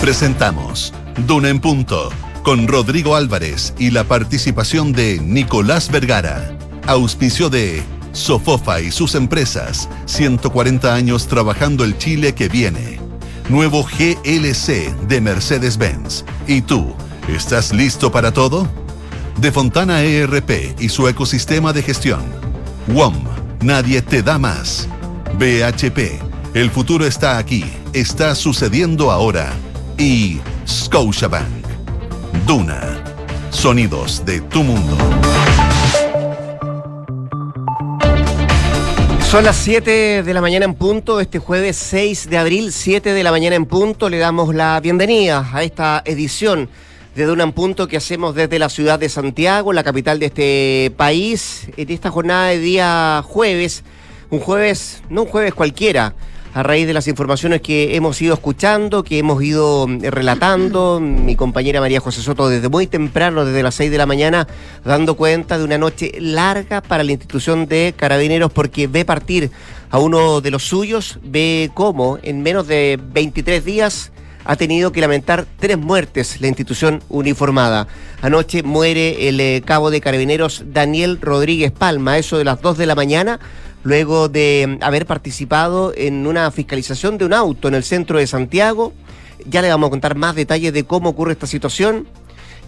[0.00, 0.92] Presentamos
[1.26, 2.10] Duna en Punto
[2.42, 6.56] con Rodrigo Álvarez y la participación de Nicolás Vergara.
[6.86, 7.82] Auspicio de
[8.12, 12.98] Sofofa y sus empresas, 140 años trabajando el Chile que viene.
[13.48, 16.24] Nuevo GLC de Mercedes-Benz.
[16.46, 16.94] ¿Y tú,
[17.28, 18.68] estás listo para todo?
[19.38, 22.22] De Fontana ERP y su ecosistema de gestión.
[22.88, 23.14] WOM,
[23.62, 24.88] nadie te da más.
[25.34, 26.20] BHP,
[26.54, 29.52] el futuro está aquí, está sucediendo ahora.
[29.98, 31.66] Y Scotiabank.
[32.46, 33.02] Duna,
[33.50, 34.96] sonidos de tu mundo.
[39.30, 43.22] Son las 7 de la mañana en punto, este jueves 6 de abril, 7 de
[43.22, 46.68] la mañana en punto, le damos la bienvenida a esta edición
[47.14, 50.92] de Duna en Punto que hacemos desde la ciudad de Santiago, la capital de este
[50.96, 53.82] país, en esta jornada de día jueves,
[54.30, 56.14] un jueves, no un jueves cualquiera,
[56.54, 61.36] a raíz de las informaciones que hemos ido escuchando, que hemos ido eh, relatando, mi
[61.36, 64.46] compañera María José Soto desde muy temprano, desde las 6 de la mañana,
[64.84, 69.50] dando cuenta de una noche larga para la institución de carabineros porque ve partir
[69.90, 74.12] a uno de los suyos, ve cómo en menos de 23 días
[74.50, 77.86] ha tenido que lamentar tres muertes la institución uniformada.
[78.20, 82.86] Anoche muere el eh, cabo de carabineros Daniel Rodríguez Palma, eso de las 2 de
[82.86, 83.38] la mañana,
[83.84, 88.92] luego de haber participado en una fiscalización de un auto en el centro de Santiago.
[89.46, 92.08] Ya le vamos a contar más detalles de cómo ocurre esta situación.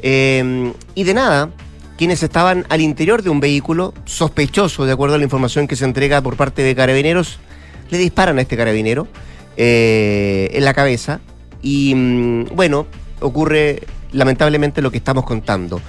[0.03, 1.51] Eh, y de nada,
[1.99, 5.85] quienes estaban al interior de un vehículo sospechoso, de acuerdo a la información que se
[5.85, 7.41] entrega por parte de carabineros,
[7.91, 9.09] le disparan a este carabinero
[9.57, 11.21] eh, en la cabeza.
[11.63, 12.87] Y mm, bueno,
[13.21, 13.83] ocurre
[14.13, 15.81] lamentablemente lo que estamos contando.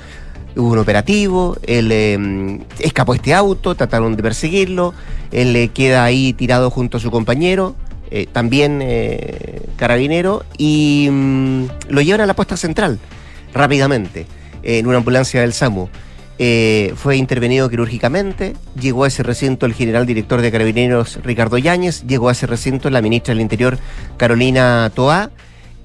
[0.56, 4.94] Hubo un operativo, él eh, escapó este auto, trataron de perseguirlo,
[5.32, 7.76] él le queda ahí tirado junto a su compañero,
[8.12, 13.00] eh, también eh, carabinero, y mm, lo llevan a la puesta central
[13.52, 14.28] rápidamente
[14.62, 15.90] en una ambulancia del SAMU.
[16.40, 22.04] Eh, fue intervenido quirúrgicamente, llegó a ese recinto el general director de carabineros Ricardo Yáñez,
[22.08, 23.78] llegó a ese recinto la ministra del Interior
[24.18, 25.30] Carolina Toá,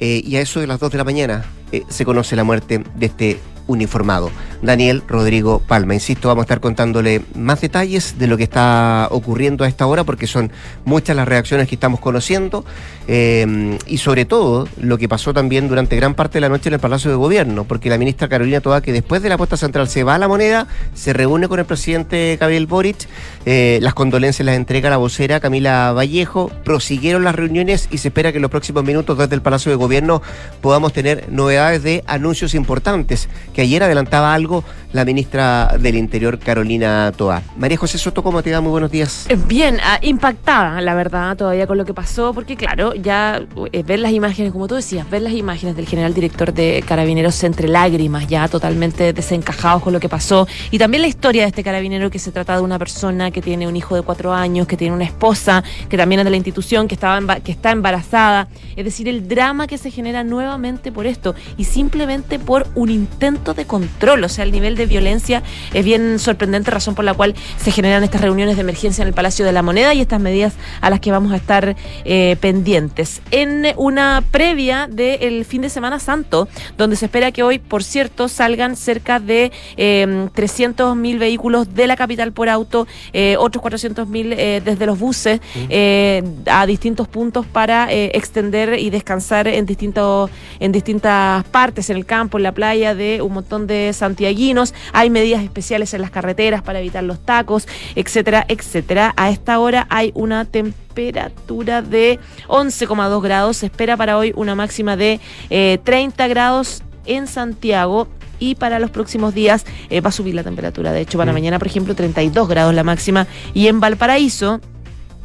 [0.00, 2.82] eh, y a eso de las 2 de la mañana eh, se conoce la muerte
[2.96, 4.30] de este uniformado,
[4.62, 5.94] Daniel Rodrigo Palma.
[5.94, 10.04] Insisto, vamos a estar contándole más detalles de lo que está ocurriendo a esta hora,
[10.04, 10.50] porque son
[10.84, 12.64] muchas las reacciones que estamos conociendo,
[13.06, 16.74] eh, y sobre todo lo que pasó también durante gran parte de la noche en
[16.74, 19.88] el Palacio de Gobierno, porque la ministra Carolina Toa, que después de la puesta central
[19.88, 23.08] se va a la moneda, se reúne con el presidente Gabriel Boric,
[23.46, 28.32] eh, las condolencias las entrega la vocera Camila Vallejo, prosiguieron las reuniones y se espera
[28.32, 30.22] que en los próximos minutos desde el Palacio de Gobierno
[30.60, 34.47] podamos tener novedades de anuncios importantes que ayer adelantaba algo
[34.92, 37.42] la ministra del Interior, Carolina Toa.
[37.56, 38.60] María José Soto, ¿cómo te va?
[38.60, 39.26] Muy buenos días.
[39.28, 43.42] Eh, Bien, ah, impactada, la verdad, todavía con lo que pasó, porque claro, ya
[43.72, 47.42] eh, ver las imágenes, como tú decías, ver las imágenes del general director de Carabineros
[47.44, 51.64] entre lágrimas, ya totalmente desencajados con lo que pasó, y también la historia de este
[51.64, 54.76] carabinero que se trata de una persona que tiene un hijo de cuatro años, que
[54.76, 58.84] tiene una esposa, que también es de la institución, que, estaba que está embarazada, es
[58.84, 63.64] decir, el drama que se genera nuevamente por esto, y simplemente por un intento de
[63.64, 67.70] control, o sea, el nivel de violencia es bien sorprendente, razón por la cual se
[67.70, 70.90] generan estas reuniones de emergencia en el Palacio de la Moneda y estas medidas a
[70.90, 73.20] las que vamos a estar eh, pendientes.
[73.30, 78.28] En una previa del fin de Semana Santo, donde se espera que hoy, por cierto,
[78.28, 84.08] salgan cerca de eh, 300 mil vehículos de la capital por auto, eh, otros 400
[84.08, 90.30] mil eh, desde los buses eh, a distintos puntos para extender y descansar en distintos
[90.60, 93.92] en distintas partes, en el campo, en la playa, de un montón de
[94.28, 94.74] santiaguinos.
[94.92, 99.14] Hay medidas especiales en las carreteras para evitar los tacos, etcétera, etcétera.
[99.16, 102.18] A esta hora hay una temperatura de
[102.48, 103.58] 11,2 grados.
[103.58, 108.08] Se espera para hoy una máxima de eh, 30 grados en Santiago.
[108.40, 110.92] Y para los próximos días eh, va a subir la temperatura.
[110.92, 111.34] De hecho, para Mm.
[111.34, 113.26] mañana, por ejemplo, 32 grados la máxima.
[113.52, 114.60] Y en Valparaíso,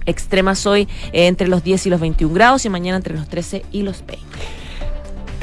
[0.08, 3.66] extremas hoy eh, entre los 10 y los 21 grados y mañana entre los 13
[3.72, 4.63] y los 20.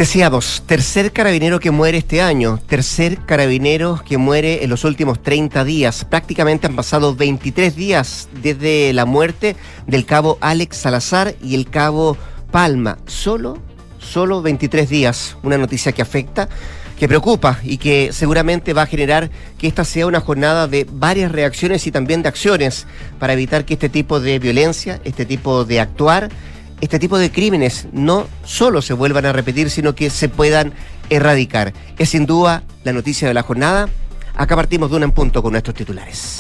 [0.01, 5.63] Decíamos, tercer carabinero que muere este año, tercer carabinero que muere en los últimos 30
[5.63, 6.07] días.
[6.07, 9.57] Prácticamente han pasado 23 días desde la muerte
[9.87, 12.17] del cabo Alex Salazar y el cabo
[12.51, 12.97] Palma.
[13.05, 13.59] Solo,
[13.99, 15.37] solo 23 días.
[15.43, 16.49] Una noticia que afecta,
[16.99, 21.31] que preocupa y que seguramente va a generar que esta sea una jornada de varias
[21.31, 22.87] reacciones y también de acciones
[23.19, 26.31] para evitar que este tipo de violencia, este tipo de actuar,
[26.81, 30.73] este tipo de crímenes no solo se vuelvan a repetir, sino que se puedan
[31.11, 31.73] erradicar.
[31.99, 33.89] Es sin duda la noticia de la jornada.
[34.35, 36.39] Acá partimos de una en punto con nuestros titulares.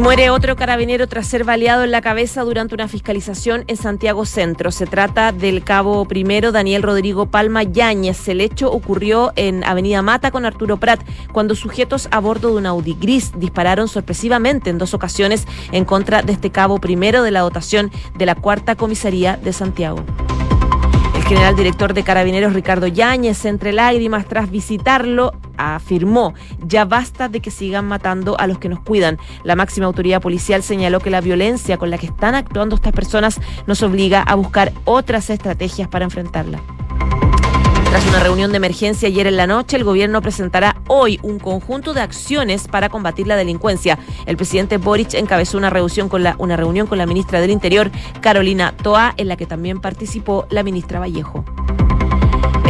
[0.00, 4.70] Muere otro carabinero tras ser baleado en la cabeza durante una fiscalización en Santiago Centro.
[4.70, 8.26] Se trata del cabo primero Daniel Rodrigo Palma Yáñez.
[8.26, 11.02] El hecho ocurrió en Avenida Mata con Arturo Prat,
[11.32, 16.22] cuando sujetos a bordo de un Audi gris dispararon sorpresivamente en dos ocasiones en contra
[16.22, 20.02] de este cabo primero de la dotación de la cuarta comisaría de Santiago
[21.30, 26.34] general director de Carabineros Ricardo Yáñez, entre lágrimas tras visitarlo, afirmó,
[26.66, 29.16] ya basta de que sigan matando a los que nos cuidan.
[29.44, 33.40] La máxima autoridad policial señaló que la violencia con la que están actuando estas personas
[33.68, 36.60] nos obliga a buscar otras estrategias para enfrentarla.
[37.90, 41.92] Tras una reunión de emergencia ayer en la noche, el gobierno presentará hoy un conjunto
[41.92, 43.98] de acciones para combatir la delincuencia.
[44.26, 47.90] El presidente Boric encabezó una reunión con la, ministra del Interior,
[48.20, 51.44] Carolina Toa, en la que también participó la ministra Vallejo.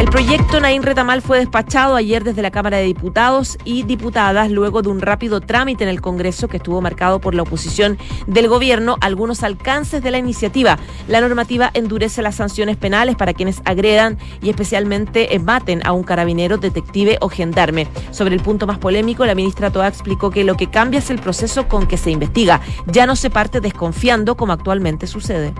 [0.01, 4.81] El proyecto Naín Retamal fue despachado ayer desde la Cámara de Diputados y Diputadas luego
[4.81, 8.97] de un rápido trámite en el Congreso que estuvo marcado por la oposición del gobierno
[8.99, 10.79] algunos alcances de la iniciativa.
[11.07, 16.57] La normativa endurece las sanciones penales para quienes agredan y especialmente maten a un carabinero,
[16.57, 17.87] detective o gendarme.
[18.09, 21.19] Sobre el punto más polémico, la ministra Toa explicó que lo que cambia es el
[21.19, 22.59] proceso con que se investiga.
[22.87, 25.53] Ya no se parte desconfiando como actualmente sucede.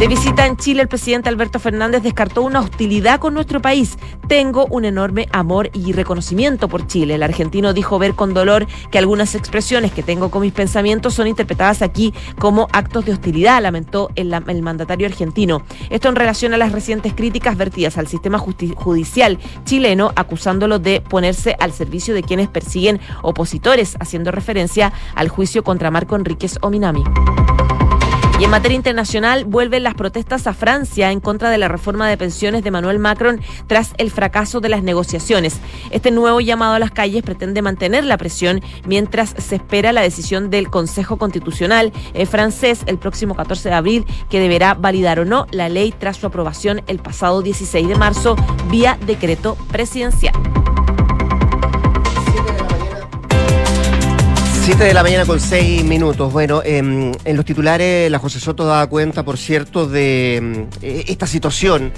[0.00, 3.98] De visita en Chile, el presidente Alberto Fernández descartó una hostilidad con nuestro país.
[4.28, 7.16] Tengo un enorme amor y reconocimiento por Chile.
[7.16, 11.26] El argentino dijo ver con dolor que algunas expresiones que tengo con mis pensamientos son
[11.26, 14.30] interpretadas aquí como actos de hostilidad, lamentó el,
[14.62, 15.60] mandatario argentino.
[15.90, 21.56] Esto en relación a las recientes críticas vertidas al sistema judicial chileno, acusándolo de ponerse
[21.60, 27.04] al servicio de quienes persiguen opositores, haciendo referencia al juicio contra Marco Enríquez Ominami.
[28.40, 32.16] Y en materia internacional, vuelven las protestas a Francia en contra de la reforma de
[32.16, 35.60] pensiones de Manuel Macron tras el fracaso de las negociaciones.
[35.90, 40.48] Este nuevo llamado a las calles pretende mantener la presión mientras se espera la decisión
[40.48, 45.46] del Consejo Constitucional eh, francés el próximo 14 de abril, que deberá validar o no
[45.50, 48.36] la ley tras su aprobación el pasado 16 de marzo
[48.70, 50.32] vía decreto presidencial.
[54.62, 56.32] 7 de la mañana con 6 minutos.
[56.32, 61.04] Bueno, em, en los titulares la José Soto daba cuenta, por cierto, de em, e,
[61.08, 61.92] esta situación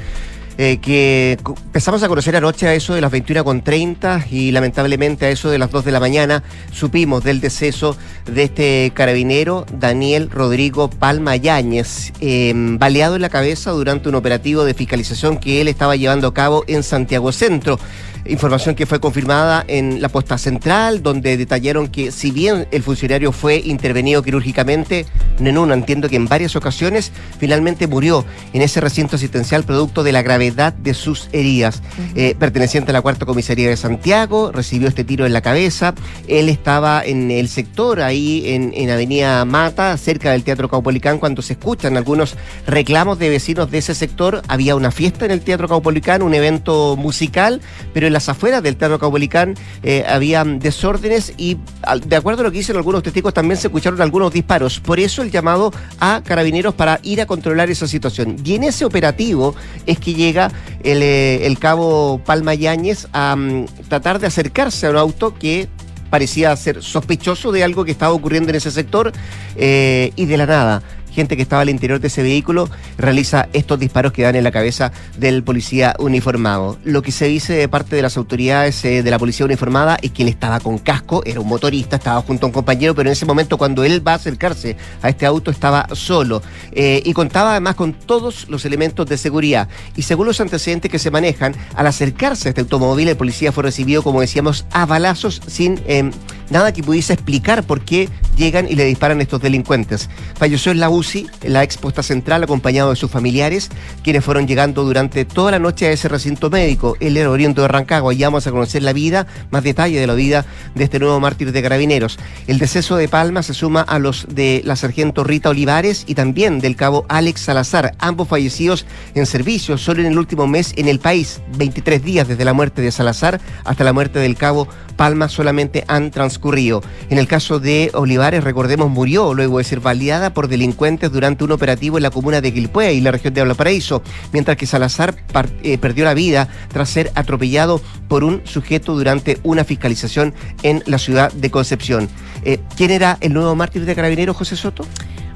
[0.58, 5.50] eh, que empezamos a conocer anoche a eso de las 21.30 y lamentablemente a eso
[5.50, 6.42] de las 2 de la mañana
[6.72, 13.70] supimos del deceso de este carabinero Daniel Rodrigo Palma Yáñez, em, baleado en la cabeza
[13.72, 17.78] durante un operativo de fiscalización que él estaba llevando a cabo en Santiago Centro.
[18.24, 23.32] Información que fue confirmada en la posta central, donde detallaron que si bien el funcionario
[23.32, 25.06] fue intervenido quirúrgicamente,
[25.40, 30.12] en una, entiendo que en varias ocasiones, finalmente murió en ese recinto asistencial producto de
[30.12, 31.82] la gravedad de sus heridas.
[32.14, 35.94] Eh, perteneciente a la cuarta comisaría de Santiago, recibió este tiro en la cabeza.
[36.28, 41.42] Él estaba en el sector ahí en, en Avenida Mata, cerca del Teatro Caupolicán, cuando
[41.42, 42.36] se escuchan algunos
[42.66, 44.42] reclamos de vecinos de ese sector.
[44.46, 47.60] Había una fiesta en el Teatro Caupolicán, un evento musical,
[47.92, 51.56] pero en las afueras del Teatro Caupolicán eh, había desórdenes y
[52.04, 54.80] de acuerdo a lo que dicen algunos testigos también se escucharon algunos disparos.
[54.80, 58.36] Por eso el llamado a carabineros para ir a controlar esa situación.
[58.44, 59.54] Y en ese operativo
[59.86, 60.52] es que llega
[60.84, 65.68] el, eh, cabo Palma Yáñez a mm, tratar de acercarse a un auto que
[66.10, 69.12] parecía ser sospechoso de algo que estaba ocurriendo en ese sector
[69.56, 73.78] eh, y de la nada gente que estaba al interior de ese vehículo realiza estos
[73.78, 76.78] disparos que dan en la cabeza del policía uniformado.
[76.84, 80.10] Lo que se dice de parte de las autoridades eh, de la policía uniformada es
[80.10, 83.12] que él estaba con casco, era un motorista, estaba junto a un compañero, pero en
[83.12, 86.42] ese momento cuando él va a acercarse a este auto estaba solo
[86.72, 89.68] eh, y contaba además con todos los elementos de seguridad.
[89.96, 93.64] Y según los antecedentes que se manejan, al acercarse a este automóvil el policía fue
[93.64, 96.10] recibido, como decíamos, a balazos sin em,
[96.50, 100.08] nada que pudiese explicar por qué llegan y le disparan estos delincuentes.
[100.34, 103.70] Falleció en la UCI, la exposta central, acompañado de sus familiares,
[104.04, 106.96] quienes fueron llegando durante toda la noche a ese recinto médico.
[107.00, 110.46] Era oriente de Rancagua y vamos a conocer la vida, más detalle de la vida
[110.74, 112.18] de este nuevo mártir de carabineros.
[112.46, 116.60] El deceso de Palma se suma a los de la sargento Rita Olivares y también
[116.60, 121.00] del cabo Alex Salazar, ambos fallecidos en servicio solo en el último mes en el
[121.00, 121.40] país.
[121.56, 126.10] 23 días desde la muerte de Salazar hasta la muerte del cabo Palma solamente han
[126.10, 126.82] transcurrido.
[127.10, 131.52] En el caso de Olivares, recordemos, murió luego de ser baleada por delincuentes durante un
[131.52, 135.14] operativo en la comuna de Quilpué y la región de Valparaíso, mientras que Salazar
[135.62, 140.98] eh, perdió la vida tras ser atropellado por un sujeto durante una fiscalización en la
[140.98, 142.08] ciudad de Concepción.
[142.44, 144.84] Eh, ¿Quién era el nuevo mártir de Carabineros, José Soto?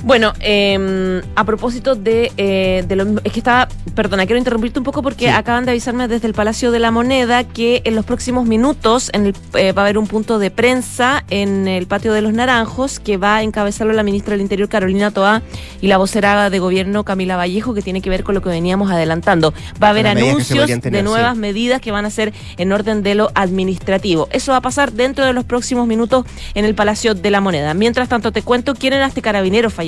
[0.05, 4.79] Bueno, eh, a propósito de, eh, de, lo mismo, es que estaba, perdona, quiero interrumpirte
[4.79, 5.31] un poco porque sí.
[5.31, 9.27] acaban de avisarme desde el Palacio de la Moneda que en los próximos minutos en
[9.27, 13.01] el, eh, va a haber un punto de prensa en el patio de los Naranjos
[13.01, 15.43] que va a encabezarlo la ministra del Interior Carolina Toá
[15.81, 18.91] y la vocera de gobierno Camila Vallejo que tiene que ver con lo que veníamos
[18.91, 19.55] adelantando.
[19.83, 21.41] Va a haber anuncios tener, de nuevas sí.
[21.41, 24.29] medidas que van a ser en orden de lo administrativo.
[24.31, 27.75] Eso va a pasar dentro de los próximos minutos en el Palacio de la Moneda.
[27.75, 29.86] Mientras tanto, te cuento quién era este carabinero fallecido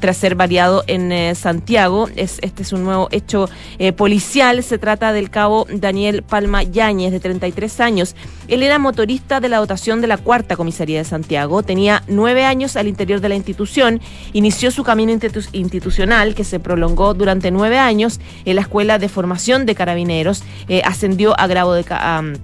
[0.00, 2.08] tras ser variado en eh, Santiago.
[2.16, 4.62] Es, este es un nuevo hecho eh, policial.
[4.62, 8.16] Se trata del cabo Daniel Palma Yáñez, de 33 años.
[8.48, 11.62] Él era motorista de la dotación de la cuarta comisaría de Santiago.
[11.62, 14.00] Tenía nueve años al interior de la institución.
[14.32, 19.08] Inició su camino institu institucional, que se prolongó durante nueve años en la Escuela de
[19.08, 20.42] Formación de Carabineros.
[20.68, 21.84] Eh, ascendió a grado de.
[21.88, 22.34] Um,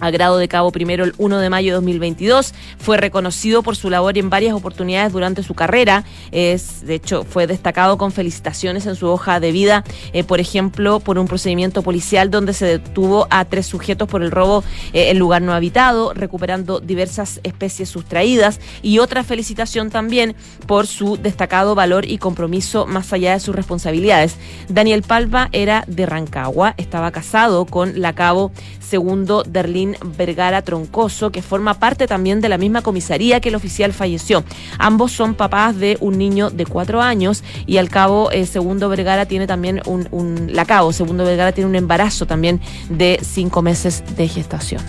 [0.00, 2.54] a grado de cabo primero el 1 de mayo de 2022.
[2.78, 6.04] Fue reconocido por su labor en varias oportunidades durante su carrera.
[6.30, 11.00] Es, de hecho, fue destacado con felicitaciones en su hoja de vida, eh, por ejemplo,
[11.00, 15.18] por un procedimiento policial donde se detuvo a tres sujetos por el robo eh, en
[15.18, 18.60] lugar no habitado, recuperando diversas especies sustraídas.
[18.82, 20.34] Y otra felicitación también
[20.66, 24.36] por su destacado valor y compromiso más allá de sus responsabilidades.
[24.68, 28.52] Daniel Palma era de Rancagua, estaba casado con la cabo
[28.88, 33.92] segundo Derlín Vergara Troncoso, que forma parte también de la misma comisaría que el oficial
[33.92, 34.44] falleció.
[34.78, 39.26] Ambos son papás de un niño de cuatro años y al cabo eh, segundo Vergara
[39.26, 44.02] tiene también un, un, la cabo segundo Vergara tiene un embarazo también de cinco meses
[44.16, 44.82] de gestación.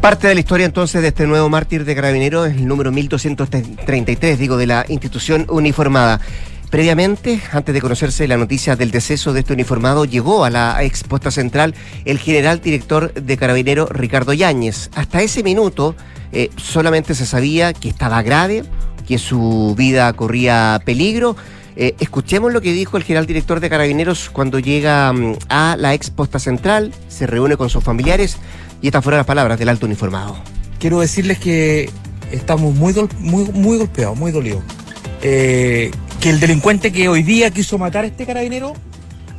[0.00, 4.38] Parte de la historia entonces de este nuevo mártir de Carabineros es el número 1233,
[4.38, 6.20] digo, de la institución uniformada.
[6.70, 11.32] Previamente, antes de conocerse la noticia del deceso de este uniformado, llegó a la exposta
[11.32, 11.74] central
[12.04, 14.88] el general director de Carabinero Ricardo Yáñez.
[14.94, 15.96] Hasta ese minuto
[16.30, 18.62] eh, solamente se sabía que estaba grave,
[19.04, 21.34] que su vida corría peligro.
[21.74, 25.92] Eh, escuchemos lo que dijo el general director de Carabineros cuando llega um, a la
[25.94, 28.36] exposta central, se reúne con sus familiares
[28.80, 30.36] y estas fueron las palabras del alto uniformado.
[30.78, 31.90] Quiero decirles que
[32.30, 34.62] estamos muy, muy, muy golpeados, muy dolidos.
[35.22, 38.74] Eh, que el delincuente que hoy día quiso matar a este carabinero,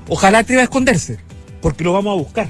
[0.09, 1.19] ojalá atreva a esconderse,
[1.61, 2.49] porque lo vamos a buscar.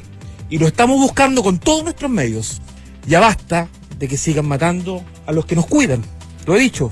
[0.50, 2.62] Y lo estamos buscando con todos nuestros medios.
[3.06, 3.68] Ya basta
[4.00, 6.02] de que sigan matando a los que nos cuidan.
[6.46, 6.90] Lo he dicho.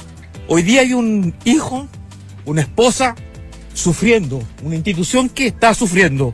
[0.47, 1.87] Hoy día hay un hijo,
[2.45, 3.15] una esposa,
[3.73, 6.33] sufriendo, una institución que está sufriendo.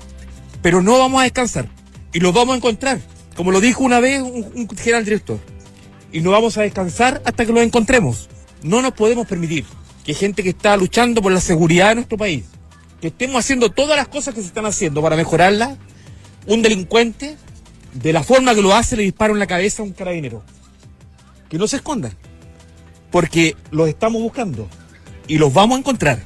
[0.63, 1.69] Pero no vamos a descansar.
[2.13, 2.99] Y lo vamos a encontrar.
[3.35, 5.37] Como lo dijo una vez un, un general director.
[6.11, 8.27] Y no vamos a descansar hasta que lo encontremos.
[8.63, 9.65] No nos podemos permitir
[10.05, 12.45] que gente que está luchando por la seguridad de nuestro país,
[13.01, 15.77] que estemos haciendo todas las cosas que se están haciendo para mejorarla,
[16.45, 17.37] un delincuente,
[17.93, 20.43] de la forma que lo hace, le dispara en la cabeza a un carabinero.
[21.49, 22.13] Que no se escondan,
[23.09, 24.67] porque los estamos buscando
[25.27, 26.19] y los vamos a encontrar.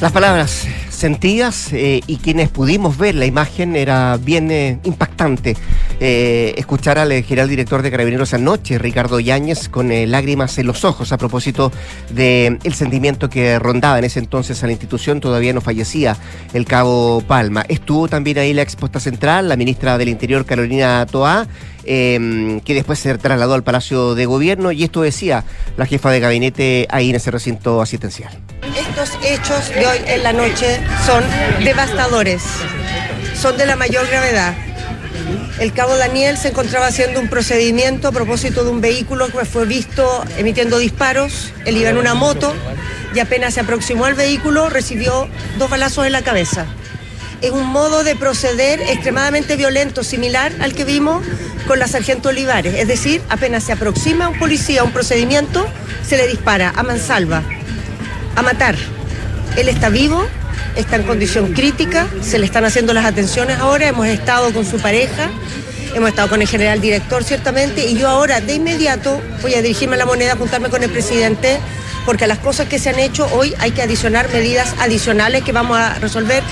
[0.00, 5.56] Las palabras sentidas eh, y quienes pudimos ver la imagen era bien impactante.
[6.04, 10.84] Eh, escuchar al general director de Carabineros anoche, Ricardo Yáñez, con eh, lágrimas en los
[10.84, 11.70] ojos a propósito
[12.10, 16.16] del de sentimiento que rondaba en ese entonces a la institución, todavía no fallecía
[16.54, 17.64] el cabo Palma.
[17.68, 21.46] Estuvo también ahí la expuesta central, la ministra del Interior, Carolina Toá,
[21.84, 25.44] eh, que después se trasladó al Palacio de Gobierno y esto decía
[25.76, 28.36] la jefa de gabinete ahí en ese recinto asistencial.
[28.76, 31.22] Estos hechos de hoy en la noche son
[31.64, 32.42] devastadores,
[33.40, 34.71] son de la mayor gravedad.
[35.58, 39.66] El cabo Daniel se encontraba haciendo un procedimiento a propósito de un vehículo que fue
[39.66, 41.52] visto emitiendo disparos.
[41.64, 42.52] Él iba en una moto
[43.14, 45.28] y apenas se aproximó al vehículo recibió
[45.58, 46.66] dos balazos en la cabeza.
[47.42, 51.24] Es un modo de proceder extremadamente violento, similar al que vimos
[51.66, 52.74] con la sargento Olivares.
[52.74, 55.66] Es decir, apenas se aproxima un policía a un procedimiento,
[56.06, 57.42] se le dispara a mansalva,
[58.36, 58.76] a matar.
[59.56, 60.24] Él está vivo,
[60.76, 64.78] está en condición crítica, se le están haciendo las atenciones ahora, hemos estado con su
[64.78, 65.30] pareja,
[65.94, 69.96] hemos estado con el general director ciertamente, y yo ahora de inmediato voy a dirigirme
[69.96, 71.58] a la moneda, a juntarme con el presidente,
[72.06, 75.52] porque a las cosas que se han hecho hoy hay que adicionar medidas adicionales que
[75.52, 76.42] vamos a resolver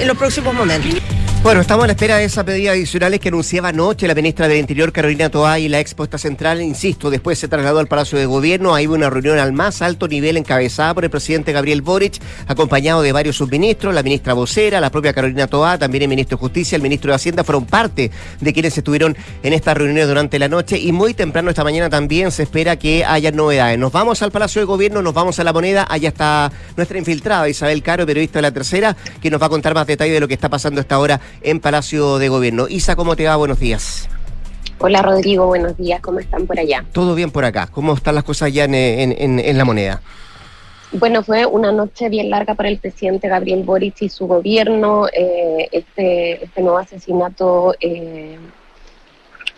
[0.00, 1.00] en los próximos momentos.
[1.42, 4.58] Bueno, estamos a la espera de esas medidas adicionales que anunciaba anoche la ministra del
[4.58, 8.74] Interior, Carolina Toá, y la expuesta central, insisto, después se trasladó al Palacio de Gobierno.
[8.74, 13.00] Ahí hubo una reunión al más alto nivel encabezada por el presidente Gabriel Boric, acompañado
[13.00, 16.74] de varios subministros, la ministra vocera, la propia Carolina Toá, también el ministro de Justicia,
[16.74, 20.76] el ministro de Hacienda, fueron parte de quienes estuvieron en estas reuniones durante la noche
[20.80, 23.78] y muy temprano esta mañana también se espera que haya novedades.
[23.78, 27.48] Nos vamos al Palacio de Gobierno, nos vamos a la moneda, allá está nuestra infiltrada
[27.48, 30.26] Isabel Caro, periodista de la tercera, que nos va a contar más detalles de lo
[30.26, 32.68] que está pasando esta hora en Palacio de Gobierno.
[32.68, 33.36] Isa, ¿cómo te va?
[33.36, 34.08] Buenos días.
[34.78, 36.84] Hola Rodrigo, buenos días, ¿cómo están por allá?
[36.92, 37.66] Todo bien por acá.
[37.66, 40.02] ¿Cómo están las cosas allá en, en, en, en la moneda?
[40.92, 45.08] Bueno, fue una noche bien larga para el presidente Gabriel Boric y su gobierno.
[45.12, 48.38] Eh, este, este nuevo asesinato eh,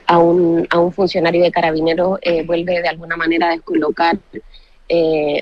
[0.06, 4.18] a, un, a un funcionario de carabineros eh, vuelve de alguna manera a descolocar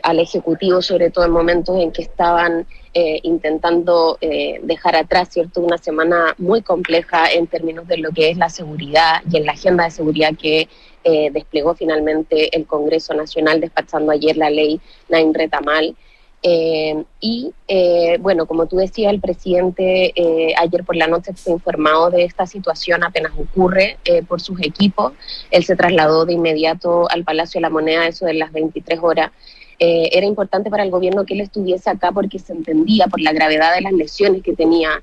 [0.03, 2.67] al Ejecutivo, sobre todo en momentos en que estaban
[2.99, 8.31] eh, intentando eh, dejar atrás, ¿cierto?, una semana muy compleja en términos de lo que
[8.31, 10.67] es la seguridad y en la agenda de seguridad que
[11.05, 15.95] eh, desplegó finalmente el Congreso Nacional, despachando ayer la ley Nain Retamal.
[16.43, 21.53] Eh, y eh, bueno, como tú decías, el presidente eh, ayer por la noche fue
[21.53, 25.13] informado de esta situación apenas ocurre eh, por sus equipos.
[25.51, 29.33] Él se trasladó de inmediato al Palacio de la Moneda, eso de las 23 horas.
[29.79, 33.33] Eh, era importante para el gobierno que él estuviese acá porque se entendía por la
[33.33, 35.03] gravedad de las lesiones que tenía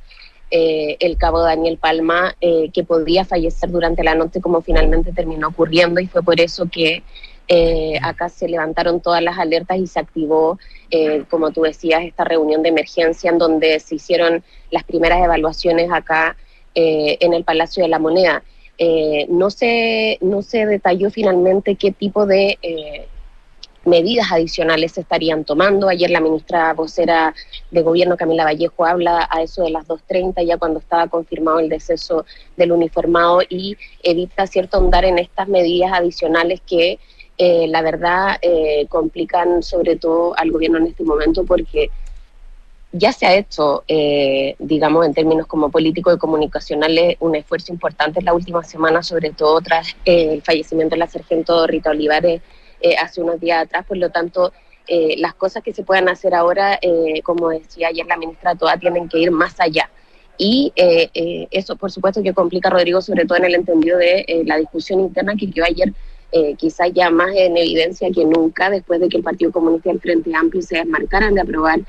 [0.49, 5.49] eh, el cabo Daniel Palma, eh, que podía fallecer durante la noche como finalmente terminó
[5.49, 7.03] ocurriendo y fue por eso que
[8.01, 10.57] acá se levantaron todas las alertas y se activó,
[11.29, 16.35] como tú decías, esta reunión de emergencia en donde se hicieron las primeras evaluaciones acá
[16.73, 18.41] en el Palacio de la Moneda.
[19.29, 22.57] No, se, no se detalló finalmente qué tipo de
[23.85, 25.89] medidas adicionales se estarían tomando.
[25.89, 27.33] Ayer la ministra vocera
[27.71, 31.69] de Gobierno, Camila Vallejo, habla a eso de las 2.30, ya cuando estaba confirmado el
[31.69, 32.25] deceso
[32.57, 36.99] del uniformado y evita cierto ahondar en estas medidas adicionales que
[37.37, 41.89] eh, la verdad eh, complican sobre todo al gobierno en este momento porque
[42.91, 48.19] ya se ha hecho, eh, digamos, en términos como políticos y comunicacionales, un esfuerzo importante
[48.19, 52.41] en la última semana, sobre todo tras el fallecimiento de la sargento Rita Olivares
[52.83, 53.85] eh, hace unos días atrás.
[53.87, 54.51] Por lo tanto,
[54.87, 58.77] eh, las cosas que se puedan hacer ahora, eh, como decía ayer la ministra, todas
[58.77, 59.89] tienen que ir más allá.
[60.37, 64.57] Y eso, por supuesto, que complica a Rodrigo, sobre todo en el entendido de la
[64.57, 65.93] discusión interna que quedó ayer
[66.57, 70.01] quizás ya más en evidencia que nunca, después de que el Partido Comunista y el
[70.01, 71.79] Frente Amplio se desmarcaran de aprobar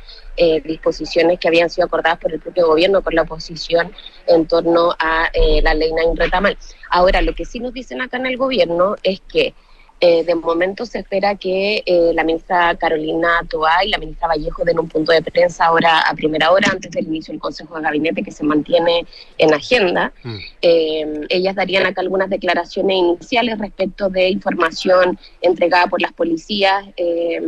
[0.65, 3.91] disposiciones que habían sido acordadas por el propio gobierno, por la oposición,
[4.27, 5.31] en torno a
[5.63, 6.57] la ley Nain Retamal.
[6.91, 9.55] Ahora, lo que sí nos dicen acá en el gobierno es que
[10.01, 14.65] eh, de momento se espera que eh, la ministra Carolina Toá y la ministra Vallejo
[14.65, 17.83] den un punto de prensa ahora a primera hora, antes del inicio del Consejo de
[17.83, 19.07] Gabinete que se mantiene
[19.39, 20.13] en agenda.
[20.23, 20.37] Mm.
[20.63, 27.41] Eh, ellas darían acá algunas declaraciones iniciales respecto de información entregada por las policías eh,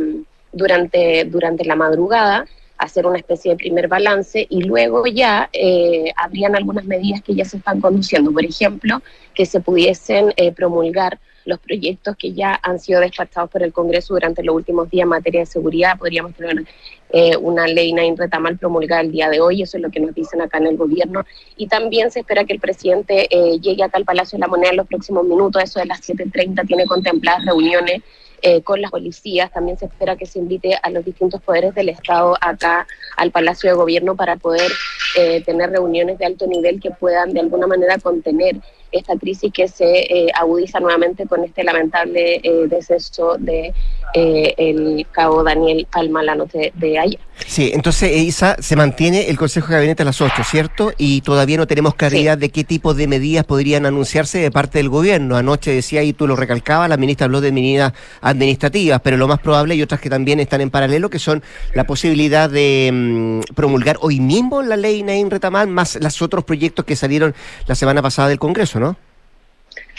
[0.51, 2.45] durante, durante la madrugada
[2.77, 7.45] hacer una especie de primer balance y luego ya eh, habrían algunas medidas que ya
[7.45, 8.31] se están conduciendo.
[8.31, 9.01] Por ejemplo,
[9.33, 14.13] que se pudiesen eh, promulgar los proyectos que ya han sido despachados por el Congreso
[14.13, 15.97] durante los últimos días en materia de seguridad.
[15.97, 16.65] Podríamos tener
[17.09, 20.13] eh, una ley Nain Retamal promulgada el día de hoy, eso es lo que nos
[20.13, 21.25] dicen acá en el gobierno.
[21.55, 24.71] Y también se espera que el presidente eh, llegue acá al Palacio de la Moneda
[24.71, 28.01] en los próximos minutos, eso de las 7.30, tiene contempladas reuniones
[28.41, 29.49] eh, con las policías.
[29.49, 33.69] También se espera que se invite a los distintos poderes del Estado acá al Palacio
[33.69, 34.69] de Gobierno para poder
[35.45, 38.57] tener reuniones de alto nivel que puedan de alguna manera contener
[38.91, 43.73] esta crisis que se eh, agudiza nuevamente con este lamentable eh, deceso de
[44.13, 47.19] eh, el cabo Daniel Palma la noche de ayer.
[47.45, 50.91] Sí, entonces, Isa, se mantiene el Consejo de Gabinete a las 8, ¿cierto?
[50.97, 54.89] Y todavía no tenemos claridad de qué tipo de medidas podrían anunciarse de parte del
[54.89, 55.37] gobierno.
[55.37, 59.39] Anoche decía, y tú lo recalcabas, la ministra habló de medidas administrativas, pero lo más
[59.39, 63.97] probable, y otras que también están en paralelo, que son la posibilidad de mm, promulgar
[64.01, 67.35] hoy mismo la ley Nain Retamal, más los otros proyectos que salieron
[67.67, 68.97] la semana pasada del Congreso, ¿no?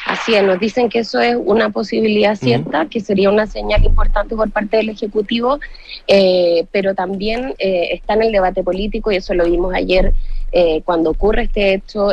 [0.08, 4.34] Así es, nos dicen que eso es una posibilidad cierta, que sería una señal importante
[4.34, 5.60] por parte del Ejecutivo,
[6.06, 10.14] eh, pero también eh, está en el debate político, y eso lo vimos ayer
[10.50, 12.08] eh, cuando ocurre este hecho,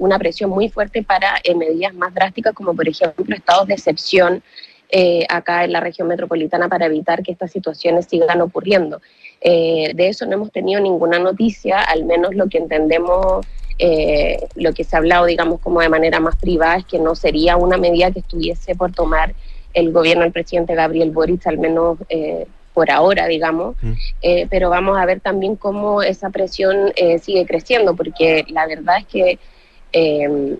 [0.00, 4.42] una presión muy fuerte para medidas más drásticas, como por ejemplo estados de excepción
[4.88, 9.00] eh, acá en la región metropolitana para evitar que estas situaciones sigan ocurriendo.
[9.40, 13.44] Eh, de eso no hemos tenido ninguna noticia, al menos lo que entendemos
[13.78, 17.14] eh, lo que se ha hablado, digamos, como de manera más privada, es que no
[17.14, 19.34] sería una medida que estuviese por tomar
[19.74, 23.76] el gobierno del presidente Gabriel Boric, al menos eh, por ahora, digamos.
[23.82, 23.92] Mm.
[24.22, 28.98] Eh, pero vamos a ver también cómo esa presión eh, sigue creciendo, porque la verdad
[28.98, 29.38] es que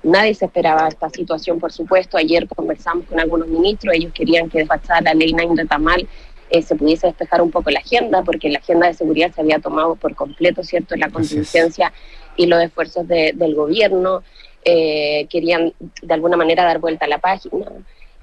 [0.03, 2.17] nadie se esperaba esta situación, por supuesto.
[2.17, 6.09] Ayer conversamos con algunos ministros, ellos querían que despachada la ley Nain Retamal
[6.49, 9.59] eh, se pudiese despejar un poco la agenda, porque la agenda de seguridad se había
[9.59, 11.93] tomado por completo, ¿cierto?, la contingencia
[12.37, 14.23] y los esfuerzos de- del gobierno.
[14.69, 15.73] Eh, querían
[16.03, 17.67] de alguna manera dar vuelta a la página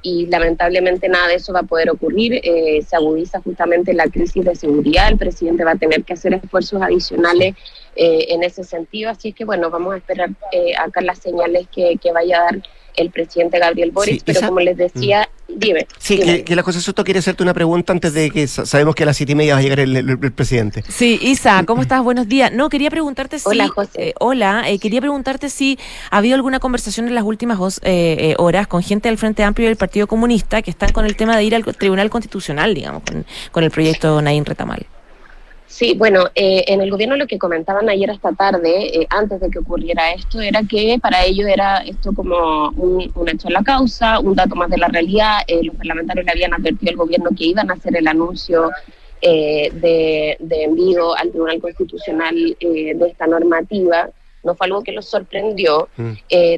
[0.02, 2.41] y lamentablemente nada de eso va a poder ocurrir.
[2.43, 6.34] Eh, se agudiza justamente la crisis de seguridad, el presidente va a tener que hacer
[6.34, 7.56] esfuerzos adicionales
[7.95, 11.97] eh, en ese sentido, así que bueno, vamos a esperar eh, acá las señales que
[12.13, 12.63] vaya a dar
[12.96, 15.54] el presidente Gabriel Boric, pero como les decía, mm.
[15.56, 15.88] dime.
[15.98, 19.06] Sí, Que, la José Soto quiere hacerte una pregunta antes de que sabemos que a
[19.06, 20.84] las siete y media va a llegar el, presidente.
[20.88, 22.04] Sí, Isa, ¿cómo estás?
[22.04, 22.52] Buenos días.
[22.52, 23.48] No, quería preguntarte si...
[23.48, 24.10] Hola, José.
[24.10, 25.78] Eh, hola, eh, quería preguntarte si
[26.10, 29.70] ha habido alguna conversación en las últimas eh, horas con gente del Frente Amplio y
[29.70, 33.26] del Partido Comunista que están con el tema de ir al Tribunal Constitucional, digamos, con,
[33.52, 34.86] con el proyecto Naín Retamal.
[35.74, 39.50] Sí, bueno, eh, en el gobierno lo que comentaban ayer esta tarde, eh, antes de
[39.50, 44.20] que ocurriera esto, era que para ellos era esto como un, hecho en la causa,
[44.20, 45.40] un dato más de la realidad.
[45.48, 48.70] Eh, los parlamentarios le habían advertido al gobierno que iban a hacer el anuncio
[49.20, 54.10] de, envío al Tribunal Constitucional de esta normativa.
[54.44, 56.12] No fue algo que los sorprendió, mm.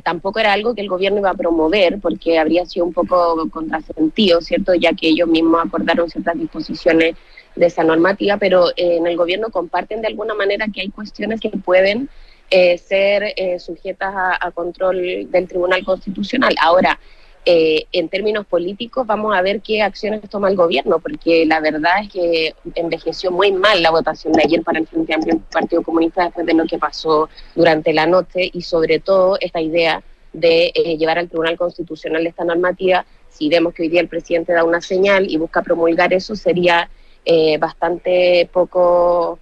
[0.04, 4.41] tampoco era algo que el gobierno iba a promover, porque habría sido un poco contrasentido,
[4.41, 4.73] ¿cierto?
[4.73, 7.15] Ya que ellos mismos acordaron ciertas disposiciones
[7.55, 11.39] de esa normativa, pero eh, en el gobierno comparten de alguna manera que hay cuestiones
[11.39, 12.09] que pueden
[12.51, 16.55] eh, ser eh, sujetas a, control del Tribunal Constitucional.
[16.61, 16.99] Ahora,
[17.47, 22.09] en términos políticos, vamos a ver qué acciones toma el gobierno, porque la verdad es
[22.11, 26.47] que envejeció muy mal la votación de ayer para el Frente Amplio Partido Comunista después
[26.47, 30.01] de lo que pasó durante la noche y sobre todo esta idea
[30.33, 33.05] de llevar al Tribunal Constitucional esta normativa.
[33.29, 36.89] Si vemos que hoy día el presidente da una señal y busca promulgar eso, sería
[37.25, 39.39] eh, bastante poco,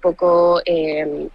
[0.00, 1.28] poco eh,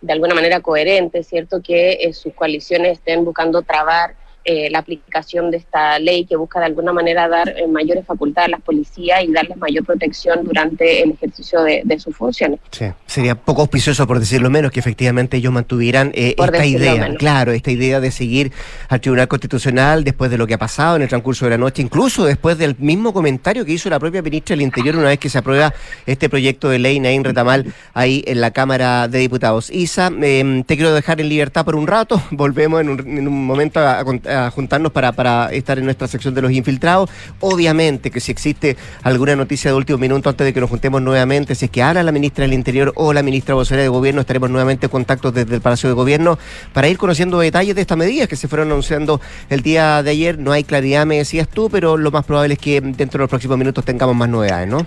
[0.00, 1.62] de alguna manera coherente, ¿cierto?
[1.62, 6.58] Que eh, sus coaliciones estén buscando trabar eh, la aplicación de esta ley que busca
[6.58, 11.02] de alguna manera dar eh, mayores facultades a las policías y darles mayor protección durante
[11.02, 12.58] el ejercicio de, sus funciones.
[12.72, 17.52] Sí, sería poco auspicioso, por decirlo menos, que efectivamente ellos mantuvieran eh, esta idea, claro,
[17.52, 18.50] esta idea de seguir
[18.88, 21.82] al Tribunal Constitucional después de lo que ha pasado en el transcurso de la noche,
[21.82, 25.28] incluso después del mismo comentario que hizo la propia ministra del Interior una vez que
[25.28, 25.72] se aprueba
[26.06, 29.70] este proyecto de ley Nain Retamal ahí en la Cámara de Diputados.
[29.70, 32.88] Isa, em, te quiero dejar en libertad por un rato, volvemos en
[33.28, 37.10] un, momento a, a a juntarnos para, para estar en nuestra sección de los infiltrados.
[37.40, 41.54] Obviamente que si existe alguna noticia de último minuto antes de que nos juntemos nuevamente,
[41.54, 44.50] si es que habla la ministra del Interior o la ministra vocera de Gobierno, estaremos
[44.50, 46.38] nuevamente en contacto desde el Palacio de Gobierno
[46.72, 50.38] para ir conociendo detalles de estas medidas que se fueron anunciando el día de ayer.
[50.38, 53.30] No hay claridad, me decías tú, pero lo más probable es que dentro de los
[53.30, 54.86] próximos minutos tengamos más novedades, ¿no?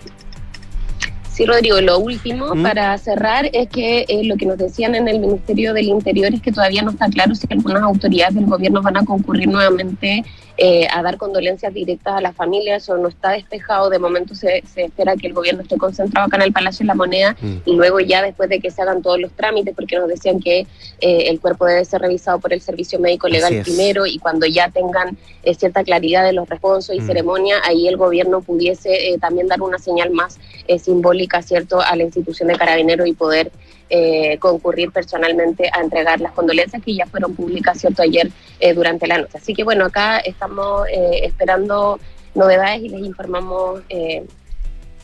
[1.35, 5.19] Sí, Rodrigo, lo último para cerrar es que eh, lo que nos decían en el
[5.19, 8.95] Ministerio del Interior es que todavía no está claro si algunas autoridades del gobierno van
[8.95, 10.23] a concurrir nuevamente
[10.57, 13.89] eh, a dar condolencias directas a las familias, o no está despejado.
[13.89, 16.95] De momento se, espera que el gobierno esté concentrado acá en el Palacio de la
[16.95, 17.55] Moneda mm.
[17.65, 20.59] y luego ya después de que se hagan todos los trámites, porque nos decían que
[21.01, 24.69] eh, el cuerpo debe ser revisado por el Servicio Médico Legal primero y cuando ya
[24.69, 25.17] tengan
[25.57, 27.07] cierta claridad de los responsos y mm.
[27.07, 30.39] ceremonia, ahí el gobierno pudiese también dar una señal más
[30.81, 33.51] simbólica, a la institución de carabineros y poder
[33.87, 39.05] eh, concurrir personalmente a entregar las condolencias que ya fueron públicas, ¿cierto?, ayer eh, durante
[39.05, 39.37] la noche.
[39.37, 41.99] Así que bueno, acá estamos eh, esperando
[42.33, 43.81] novedades y les informamos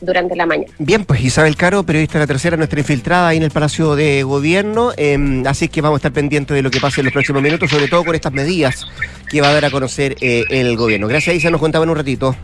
[0.00, 0.72] durante la mañana.
[0.78, 4.24] Bien, pues Isabel Caro, periodista de la tercera, nuestra infiltrada ahí en el Palacio de
[4.24, 4.90] Gobierno.
[4.96, 7.70] Em, así que vamos a estar pendientes de lo que pase en los próximos minutos,
[7.70, 8.84] sobre todo con estas medidas
[9.30, 11.06] que va a dar a conocer el gobierno.
[11.06, 12.34] Gracias, Isa, nos contaba en un ratito.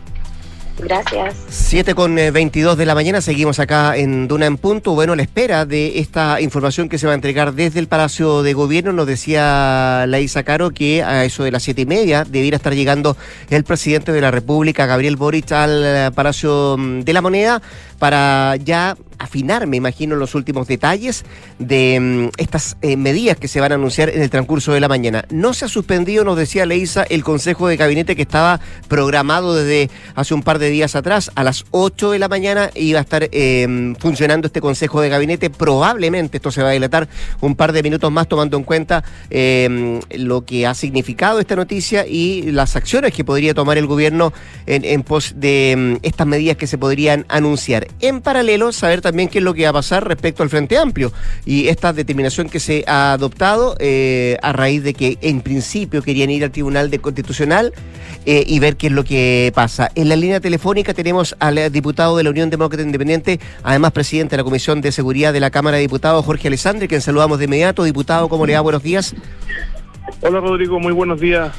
[0.79, 1.35] Gracias.
[1.49, 4.93] 7 con 22 eh, de la mañana, seguimos acá en Duna en Punto.
[4.93, 8.53] Bueno, la espera de esta información que se va a entregar desde el Palacio de
[8.53, 12.73] Gobierno, nos decía Laisa Caro que a eso de las siete y media debiera estar
[12.73, 13.17] llegando
[13.49, 17.61] el presidente de la República, Gabriel Boric, al eh, Palacio mm, de la Moneda
[17.99, 21.25] para ya afinar, me imagino, los últimos detalles
[21.59, 24.87] de mm, estas eh, medidas que se van a anunciar en el transcurso de la
[24.87, 25.25] mañana.
[25.29, 29.89] No se ha suspendido, nos decía Leisa, el Consejo de Gabinete que estaba programado desde
[30.15, 31.31] hace un par de días atrás.
[31.35, 35.49] A las 8 de la mañana iba a estar em, funcionando este Consejo de Gabinete.
[35.49, 37.09] Probablemente esto se va a dilatar
[37.41, 42.07] un par de minutos más tomando en cuenta em, lo que ha significado esta noticia
[42.07, 44.31] y las acciones que podría tomar el gobierno
[44.65, 47.88] en, en pos de em, estas medidas que se podrían anunciar.
[48.01, 51.11] En paralelo, saber también qué es lo que va a pasar respecto al Frente Amplio
[51.45, 56.29] y esta determinación que se ha adoptado eh, a raíz de que en principio querían
[56.29, 57.73] ir al Tribunal de Constitucional
[58.25, 59.91] eh, y ver qué es lo que pasa.
[59.95, 64.37] En la línea telefónica tenemos al diputado de la Unión Demócrata Independiente, además presidente de
[64.37, 67.83] la Comisión de Seguridad de la Cámara de Diputados, Jorge Alessandri, quien saludamos de inmediato.
[67.83, 68.61] Diputado, ¿cómo le va?
[68.61, 69.13] Buenos días.
[70.21, 71.51] Hola Rodrigo, muy buenos días.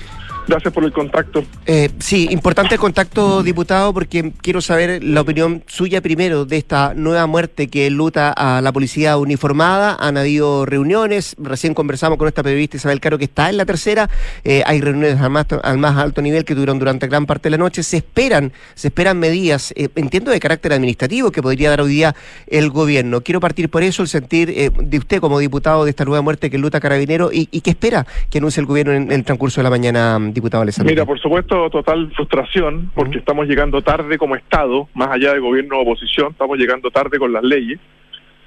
[0.48, 1.44] Gracias por el contacto.
[1.66, 6.92] Eh, sí, importante el contacto, diputado, porque quiero saber la opinión suya primero de esta
[6.94, 9.96] nueva muerte que luta a la policía uniformada.
[10.00, 14.10] Han habido reuniones, recién conversamos con esta periodista Isabel Caro que está en la tercera.
[14.44, 17.50] Eh, hay reuniones al más, al más alto nivel que tuvieron durante gran parte de
[17.50, 17.82] la noche.
[17.82, 22.16] Se esperan, se esperan medidas, eh, entiendo, de carácter administrativo que podría dar hoy día
[22.46, 23.20] el gobierno.
[23.20, 26.50] Quiero partir por eso, el sentir eh, de usted como diputado de esta nueva muerte
[26.50, 29.60] que luta Carabinero y, y qué espera que anuncie el gobierno en, en el transcurso
[29.60, 30.92] de la mañana diputado Alessandro?
[30.92, 35.78] Mira, por supuesto, total frustración, porque estamos llegando tarde como Estado, más allá de gobierno
[35.78, 37.78] o oposición, estamos llegando tarde con las leyes.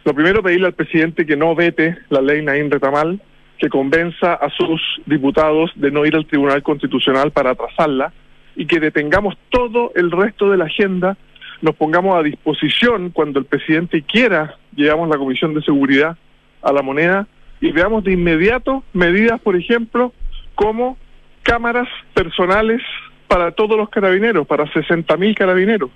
[0.05, 3.21] Lo primero, pedirle al presidente que no vete la ley Naín Retamal,
[3.57, 8.11] que convenza a sus diputados de no ir al Tribunal Constitucional para atrasarla
[8.55, 11.17] y que detengamos todo el resto de la agenda,
[11.61, 16.17] nos pongamos a disposición cuando el presidente quiera, llevamos la Comisión de Seguridad
[16.61, 17.27] a la moneda
[17.61, 20.11] y veamos de inmediato medidas, por ejemplo,
[20.55, 20.97] como
[21.43, 22.81] cámaras personales
[23.27, 25.89] para todos los carabineros, para 60.000 carabineros,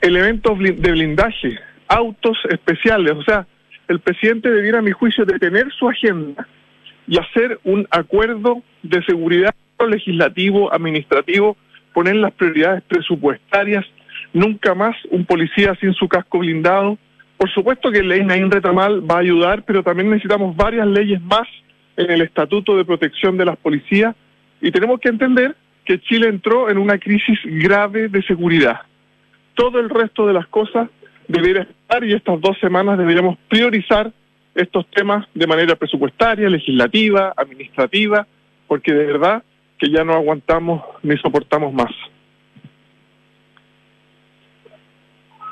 [0.00, 3.46] elementos de blindaje, autos especiales, o sea,
[3.88, 6.46] el presidente debiera, a mi juicio, detener su agenda
[7.08, 9.54] y hacer un acuerdo de seguridad
[9.88, 11.56] legislativo, administrativo,
[11.92, 13.84] poner las prioridades presupuestarias,
[14.32, 16.98] nunca más un policía sin su casco blindado,
[17.36, 21.20] por supuesto que la ley Naín Retamal va a ayudar, pero también necesitamos varias leyes
[21.22, 21.48] más
[21.96, 24.14] en el Estatuto de Protección de las Policías
[24.60, 28.80] y tenemos que entender que Chile entró en una crisis grave de seguridad.
[29.54, 30.88] Todo el resto de las cosas
[31.28, 34.12] debería estar y estas dos semanas deberíamos priorizar
[34.54, 38.26] estos temas de manera presupuestaria, legislativa, administrativa,
[38.66, 39.42] porque de verdad
[39.78, 41.90] que ya no aguantamos ni soportamos más.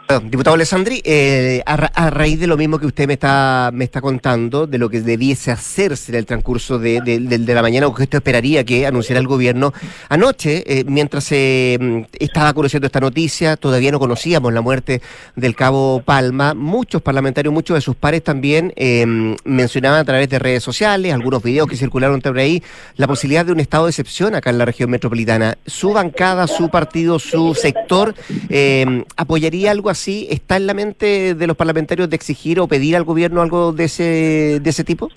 [0.09, 4.67] Diputado Alessandri, eh, a, raíz de lo mismo que usted me está, me está contando,
[4.67, 8.65] de lo que debiese hacerse en el transcurso de, la mañana, o que usted esperaría
[8.65, 9.75] que anunciara el gobierno,
[10.09, 15.03] anoche, eh, mientras mm, estaba conociendo esta noticia, todavía no conocíamos la muerte
[15.37, 20.39] del cabo Palma, muchos parlamentarios, muchos de sus pares también em, mencionaban a través de
[20.39, 22.63] redes sociales, algunos videos que circularon por ahí,
[22.97, 25.59] la posibilidad de un estado de excepción acá en la región metropolitana.
[25.67, 28.15] ¿Su bancada, su partido, su sector
[28.49, 29.98] em, apoyaría algo así?
[29.99, 33.73] Así está en la mente de los parlamentarios de exigir o pedir al gobierno algo
[33.73, 35.11] de ese, de ese tipo?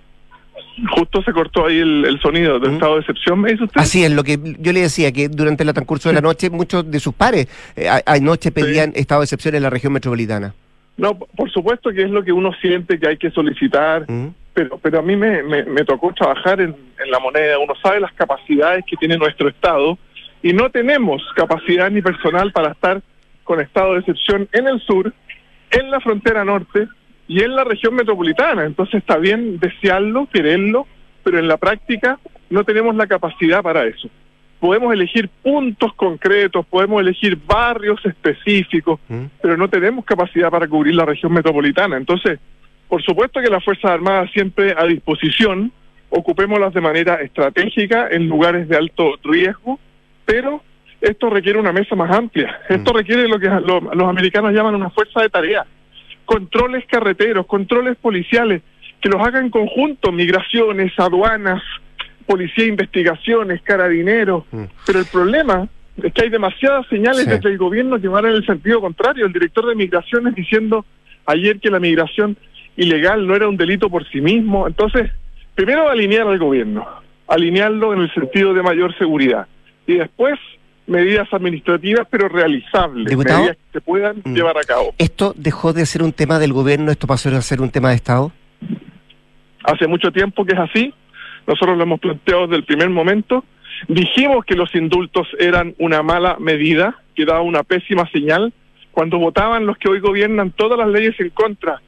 [0.96, 2.74] Justo se cortó ahí el, sonido del ¿Mm?
[2.74, 3.80] estado de excepción, me dice usted.
[3.80, 6.90] Así es, lo que yo le decía, que durante el transcurso de la noche muchos
[6.90, 10.56] de sus pares eh, anoche pedían estado de excepción en la región metropolitana.
[10.98, 14.34] No, por supuesto que es lo que uno siente que hay que solicitar, ¿Mm?
[14.54, 18.14] pero pero a mí me, me, tocó trabajar en, en, la moneda, uno sabe las
[18.14, 19.98] capacidades que tiene nuestro Estado
[20.42, 23.02] y no tenemos capacidad ni personal para estar
[23.44, 25.14] con estado de excepción en el sur,
[25.72, 26.88] en la frontera norte
[27.28, 28.66] y en la región metropolitana.
[28.66, 30.88] Entonces está bien desearlo, quererlo,
[31.24, 34.10] pero en la práctica no tenemos la capacidad para eso.
[34.60, 39.26] Podemos elegir puntos concretos, podemos elegir barrios específicos, mm.
[39.42, 41.98] pero no tenemos capacidad para cubrir la región metropolitana.
[41.98, 42.40] Entonces,
[42.88, 45.72] por supuesto que las Fuerzas Armadas siempre a disposición,
[46.10, 49.80] ocupémoslas de manera estratégica en lugares de alto riesgo,
[50.26, 50.62] pero
[51.02, 52.62] esto requiere una mesa más amplia.
[52.70, 52.96] Esto mm.
[52.96, 55.66] requiere lo que los americanos llaman una fuerza de tarea.
[56.26, 58.62] Controles carreteros, controles policiales,
[59.02, 61.62] que los hagan en conjunto, migraciones, aduanas,
[62.28, 64.46] policía, investigaciones, carabineros.
[64.52, 64.66] Mm.
[64.86, 65.68] Pero el problema
[66.02, 69.26] es que hay demasiadas señales desde el gobierno que van en el sentido contrario.
[69.26, 70.86] El director de migraciones diciendo
[71.26, 72.38] ayer que la migración
[72.78, 74.68] ilegal no era un delito por sí mismo.
[74.68, 75.10] Entonces,
[75.56, 76.88] primero alinear al gobierno,
[77.28, 79.48] alinearlo en el sentido de mayor seguridad.
[79.88, 80.40] Y después
[80.88, 84.34] medidas administrativas, pero realizables, medidas que se puedan mm.
[84.34, 84.94] llevar a cabo.
[84.98, 87.96] ¿Esto dejó de ser un tema del gobierno, esto pasó a ser un tema de
[87.96, 88.32] Estado?
[89.64, 90.94] Hace mucho tiempo que es así,
[91.48, 93.46] nosotros lo hemos planteado desde el primer momento,
[93.88, 98.54] dijimos que los indultos eran una mala medida, que daba una pésima señal,
[98.92, 101.82] cuando votaban los que hoy gobiernan todas las leyes en contra,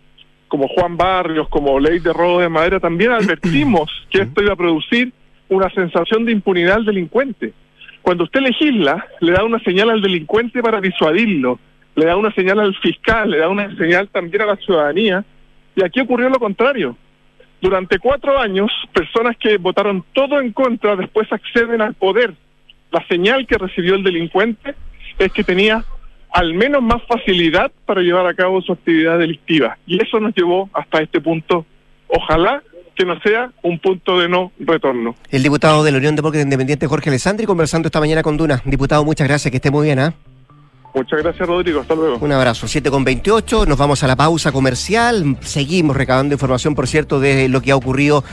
[0.48, 4.56] como Juan Barrios, como ley de robo de madera, también advertimos que esto iba a
[4.56, 5.12] producir
[5.50, 7.54] una sensación de impunidad al delincuente.
[8.04, 11.58] Cuando usted legisla, le da una señal al delincuente para disuadirlo,
[11.96, 15.24] le da una señal al fiscal, le da una señal también a la ciudadanía,
[15.74, 16.98] y aquí ocurrió lo contrario.
[17.62, 22.34] Durante cuatro años, personas que votaron todo en contra después acceden al poder.
[22.92, 24.76] La señal que recibió el delincuente
[25.18, 25.86] es que tenía
[26.34, 29.78] al menos más facilidad para llevar a cabo su actividad delictiva.
[29.88, 31.66] Y eso nos llevó hasta este punto.
[32.08, 32.62] Ojalá
[32.96, 35.16] que no sea un punto de no retorno.
[35.30, 38.62] El diputado de la Unión Demócrata Independiente, Jorge Alessandri, conversando esta mañana con Duna.
[38.66, 40.14] Diputado, muchas gracias, que esté muy bien, ¿ah?
[40.94, 41.82] Muchas gracias, Rodrigo.
[41.82, 42.18] Hasta luego.
[42.22, 42.68] Un abrazo.
[42.68, 43.66] 7 con 28.
[43.66, 45.38] Nos vamos a la pausa comercial.
[45.42, 48.24] Seguimos recabando información, por cierto, de lo que ha ocurrido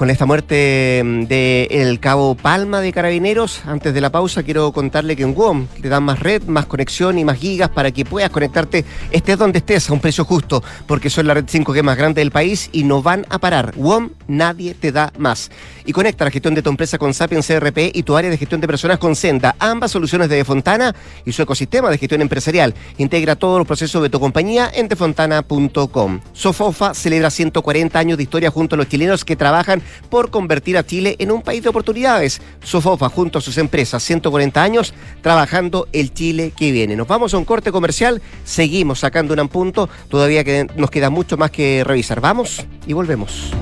[0.00, 3.62] con esta muerte mm, de cabo Palma de Carabineros.
[3.66, 7.18] Antes de la pausa, quiero contarle que en WOM te dan más red, más conexión
[7.18, 11.10] y más gigas para que puedas conectarte, estés donde estés, a un precio justo, porque
[11.10, 13.74] son la red 5G más grande del país y no van a parar.
[13.76, 15.50] WOM nadie te da más.
[15.84, 18.60] Y conecta la gestión de tu empresa con Sapiens CRP y tu área de gestión
[18.60, 22.74] de personas con Senda, ambas soluciones de Defontana y su ecosistema de gestión empresarial.
[22.98, 26.20] Integra todos los procesos de tu compañía en defontana.com.
[26.32, 30.86] Sofofa celebra 140 años de historia junto a los chilenos que trabajan por convertir a
[30.86, 32.40] Chile en un país de oportunidades.
[32.62, 36.96] Sofofa junto a sus empresas, 140 años trabajando el Chile que viene.
[36.96, 41.36] Nos vamos a un corte comercial, seguimos sacando un punto, todavía que nos queda mucho
[41.36, 42.20] más que revisar.
[42.20, 43.52] Vamos y volvemos.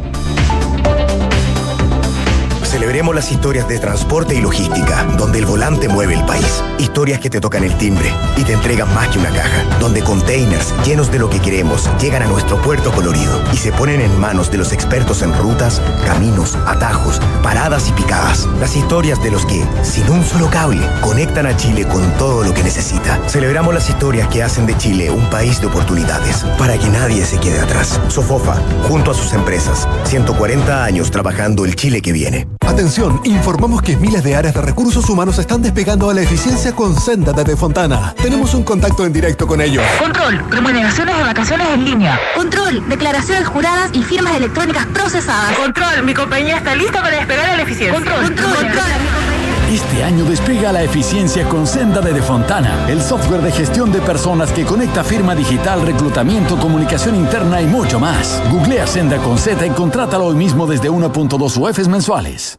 [2.68, 6.62] Celebremos las historias de transporte y logística, donde el volante mueve el país.
[6.78, 10.74] Historias que te tocan el timbre y te entregan más que una caja, donde containers
[10.84, 14.50] llenos de lo que queremos llegan a nuestro puerto colorido y se ponen en manos
[14.50, 18.46] de los expertos en rutas, caminos, atajos, paradas y picadas.
[18.60, 22.52] Las historias de los que, sin un solo cable, conectan a Chile con todo lo
[22.52, 23.18] que necesita.
[23.28, 27.40] Celebramos las historias que hacen de Chile un país de oportunidades, para que nadie se
[27.40, 27.98] quede atrás.
[28.08, 32.46] Sofofa, junto a sus empresas, 140 años trabajando el Chile que viene.
[32.68, 36.94] Atención, informamos que miles de áreas de recursos humanos están despegando a la eficiencia con
[37.00, 38.14] Senda de Fontana.
[38.22, 39.82] Tenemos un contacto en directo con ellos.
[39.98, 42.20] Control, remuneraciones de vacaciones en línea.
[42.36, 45.56] Control, declaraciones juradas y firmas electrónicas procesadas.
[45.56, 47.94] Control, mi compañía está lista para despegar a la eficiencia.
[47.94, 48.54] Control, control.
[48.54, 49.27] control.
[49.70, 54.50] Este año despega la eficiencia con Senda de Defontana, el software de gestión de personas
[54.50, 58.42] que conecta firma digital, reclutamiento, comunicación interna y mucho más.
[58.50, 62.58] Googlea Senda con Z y contrátalo hoy mismo desde 1.2 UFs mensuales.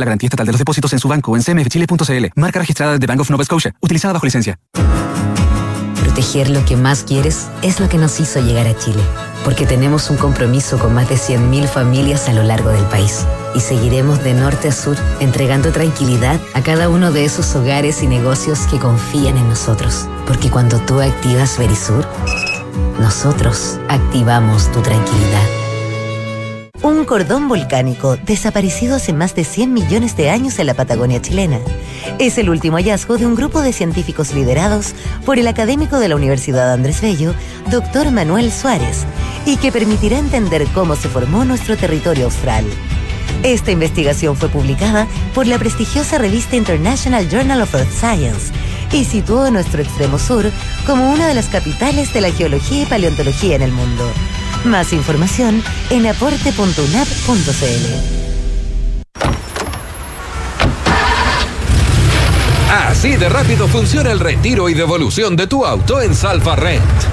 [0.00, 2.26] la garantía estatal de los depósitos en su banco en cmfchile.cl.
[2.36, 4.58] Marca registrada de Bank of Nova Scotia, utilizada bajo licencia.
[6.00, 9.02] Proteger lo que más quieres es lo que nos hizo llegar a Chile,
[9.44, 13.24] porque tenemos un compromiso con más de 100.000 familias a lo largo del país
[13.54, 18.06] y seguiremos de norte a sur entregando tranquilidad a cada uno de esos hogares y
[18.06, 20.06] negocios que confían en nosotros.
[20.26, 22.06] Porque cuando tú activas Verisur,
[23.00, 25.61] nosotros activamos tu tranquilidad.
[26.82, 31.60] Un cordón volcánico desaparecido hace más de 100 millones de años en la Patagonia chilena.
[32.18, 34.92] Es el último hallazgo de un grupo de científicos liderados
[35.24, 37.34] por el académico de la Universidad Andrés Bello,
[37.70, 39.04] doctor Manuel Suárez,
[39.46, 42.64] y que permitirá entender cómo se formó nuestro territorio austral.
[43.42, 48.52] Esta investigación fue publicada por la prestigiosa revista International Journal of Earth Science
[48.92, 50.44] y situó nuestro extremo sur
[50.86, 54.04] como una de las capitales de la geología y paleontología en el mundo.
[54.64, 58.22] Más información en aporte.unap.cl.
[62.70, 67.11] Así de rápido funciona el retiro y devolución de tu auto en Salfa Rent.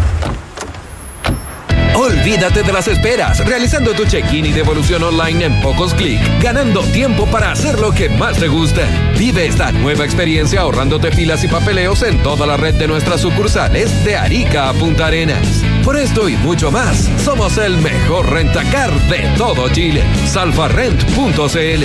[1.96, 7.26] Olvídate de las esperas, realizando tu check-in y devolución online en pocos clics, ganando tiempo
[7.26, 8.88] para hacer lo que más te gusta.
[9.18, 14.06] Vive esta nueva experiencia ahorrándote filas y papeleos en toda la red de nuestras sucursales
[14.06, 15.64] de Arica a Punta Arenas.
[15.84, 20.04] Por esto y mucho más, somos el mejor rentacar de todo Chile.
[20.28, 21.84] Salfarrent.cl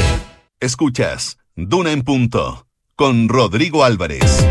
[0.60, 4.46] Escuchas Duna en Punto con Rodrigo Álvarez.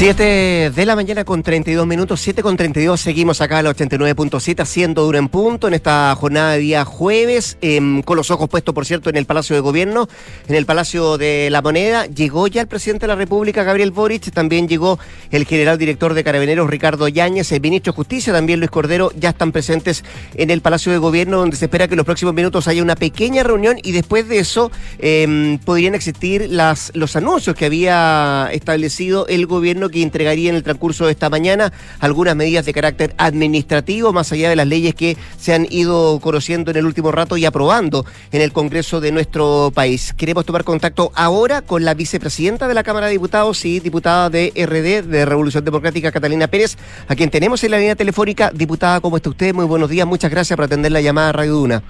[0.00, 5.04] 7 de la mañana con 32 minutos, 7 con 32, seguimos acá al 89.7 haciendo
[5.04, 8.86] duro en punto en esta jornada de día jueves, em, con los ojos puestos, por
[8.86, 10.08] cierto, en el Palacio de Gobierno,
[10.48, 12.06] en el Palacio de la Moneda.
[12.06, 14.98] Llegó ya el presidente de la República, Gabriel Boric, también llegó
[15.30, 19.28] el general director de Carabineros, Ricardo Yáñez, el ministro de Justicia, también Luis Cordero, ya
[19.28, 20.02] están presentes
[20.34, 22.96] en el Palacio de Gobierno, donde se espera que en los próximos minutos haya una
[22.96, 29.26] pequeña reunión y después de eso em, podrían existir las, los anuncios que había establecido
[29.26, 34.12] el gobierno que entregaría en el transcurso de esta mañana algunas medidas de carácter administrativo,
[34.12, 37.44] más allá de las leyes que se han ido conociendo en el último rato y
[37.44, 40.12] aprobando en el Congreso de nuestro país.
[40.16, 44.52] Queremos tomar contacto ahora con la vicepresidenta de la Cámara de Diputados y diputada de
[44.54, 46.76] RD, de Revolución Democrática, Catalina Pérez,
[47.08, 48.50] a quien tenemos en la línea telefónica.
[48.54, 49.54] Diputada, ¿cómo está usted?
[49.54, 51.82] Muy buenos días, muchas gracias por atender la llamada a Radio Duna.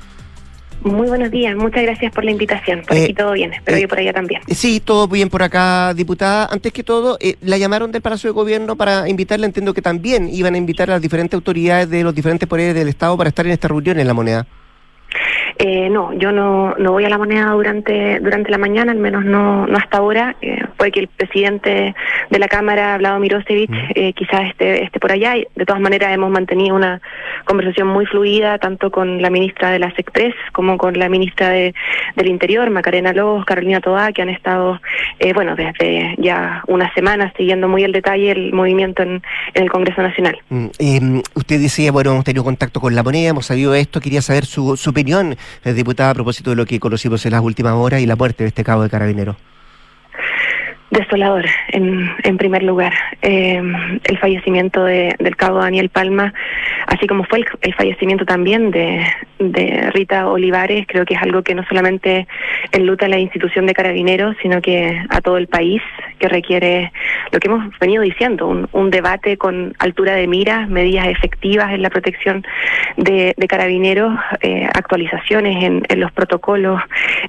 [0.83, 2.83] Muy buenos días, muchas gracias por la invitación.
[2.87, 4.41] Por aquí eh, todo bien, espero que por allá también.
[4.49, 6.49] Sí, todo bien por acá, diputada.
[6.51, 10.31] Antes que todo, eh, la llamaron del Palacio de Gobierno para invitarla, entiendo que también
[10.33, 13.45] iban a invitar a las diferentes autoridades de los diferentes poderes del Estado para estar
[13.45, 14.47] en esta reunión en la moneda.
[15.59, 19.25] Eh, no, yo no, no voy a la moneda durante durante la mañana, al menos
[19.25, 20.37] no, no hasta ahora.
[20.41, 21.95] Eh, puede que el presidente
[22.31, 25.35] de la Cámara, Vlado Mirosevich, eh, quizás esté, esté por allá.
[25.55, 27.01] De todas maneras, hemos mantenido una
[27.45, 31.75] conversación muy fluida, tanto con la ministra de las Express como con la ministra de,
[32.17, 34.81] del Interior, Macarena López, Carolina Toá, que han estado,
[35.19, 39.23] eh, bueno, desde ya unas semanas siguiendo muy el detalle el movimiento en,
[39.55, 40.39] en el Congreso Nacional.
[40.49, 44.23] Mm, eh, usted decía, bueno, hemos tenido contacto con la moneda, hemos sabido esto, quería
[44.23, 45.37] saber su, su opinión,
[45.75, 48.49] diputada, a propósito de lo que conocimos en las últimas horas y la muerte de
[48.49, 49.37] este cabo de carabinero.
[50.91, 52.93] Desolador, en, en primer lugar.
[53.23, 53.63] Eh,
[54.05, 56.35] el fallecimiento de, del cabo Daniel Palma,
[56.87, 59.07] así como fue el, el fallecimiento también de,
[59.39, 62.27] de, Rita Olivares, creo que es algo que no solamente
[62.73, 65.81] enluta a la institución de carabineros, sino que a todo el país,
[66.19, 66.93] que requiere
[67.31, 71.83] lo que hemos venido diciendo, un, un debate con altura de miras, medidas efectivas en
[71.83, 72.45] la protección
[72.97, 76.81] de, de carabineros, eh, actualizaciones en, en, los protocolos,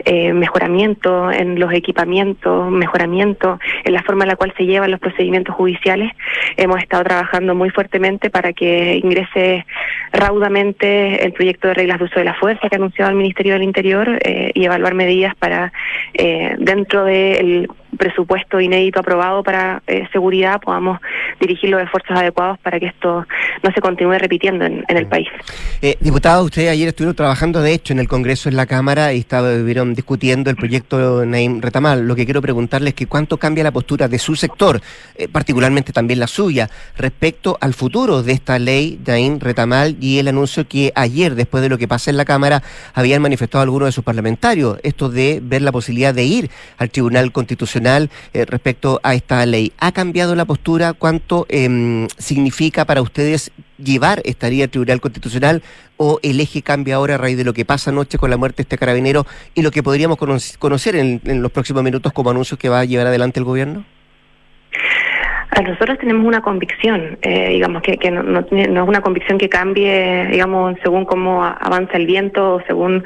[0.06, 3.51] eh, mejoramiento en los equipamientos, mejoramiento
[3.84, 6.12] en la forma en la cual se llevan los procedimientos judiciales.
[6.58, 9.66] Hemos estado trabajando muy fuertemente para que ingrese
[10.12, 13.54] raudamente el proyecto de reglas de uso de la fuerza que ha anunciado el Ministerio
[13.54, 15.72] del Interior eh, y evaluar medidas para,
[16.14, 17.68] eh, dentro del
[18.02, 21.00] presupuesto inédito aprobado para eh, seguridad, podamos
[21.40, 23.28] dirigir los esfuerzos adecuados para que esto
[23.62, 25.28] no se continúe repitiendo en, en el país.
[25.84, 29.20] Eh, diputado, ustedes ayer estuvieron trabajando, de hecho, en el Congreso, en la Cámara, y
[29.20, 32.08] estuvieron discutiendo el proyecto Naim Retamal.
[32.08, 34.82] Lo que quiero preguntarles es que cuánto cambia la postura de su sector,
[35.16, 40.28] eh, particularmente también la suya, respecto al futuro de esta ley Naim Retamal y el
[40.28, 42.64] anuncio que ayer, después de lo que pasa en la Cámara,
[42.96, 46.50] habían manifestado algunos de sus parlamentarios, esto de ver la posibilidad de ir
[46.80, 47.91] al Tribunal Constitucional
[48.34, 49.74] eh, respecto a esta ley.
[49.80, 50.94] ¿Ha cambiado la postura?
[50.94, 55.64] ¿Cuánto eh, significa para ustedes llevar estaría al Tribunal Constitucional
[55.98, 58.58] o el eje cambia ahora a raíz de lo que pasa anoche con la muerte
[58.58, 62.60] de este carabinero y lo que podríamos conocer en, en los próximos minutos como anuncios
[62.60, 63.86] que va a llevar adelante el gobierno?
[65.60, 71.06] Nosotros tenemos una convicción, eh, digamos, que, no, es una convicción que cambie, digamos, según
[71.06, 73.04] cómo avanza el viento o según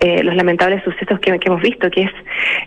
[0.00, 2.10] eh, los lamentables sucesos que, hemos visto, que es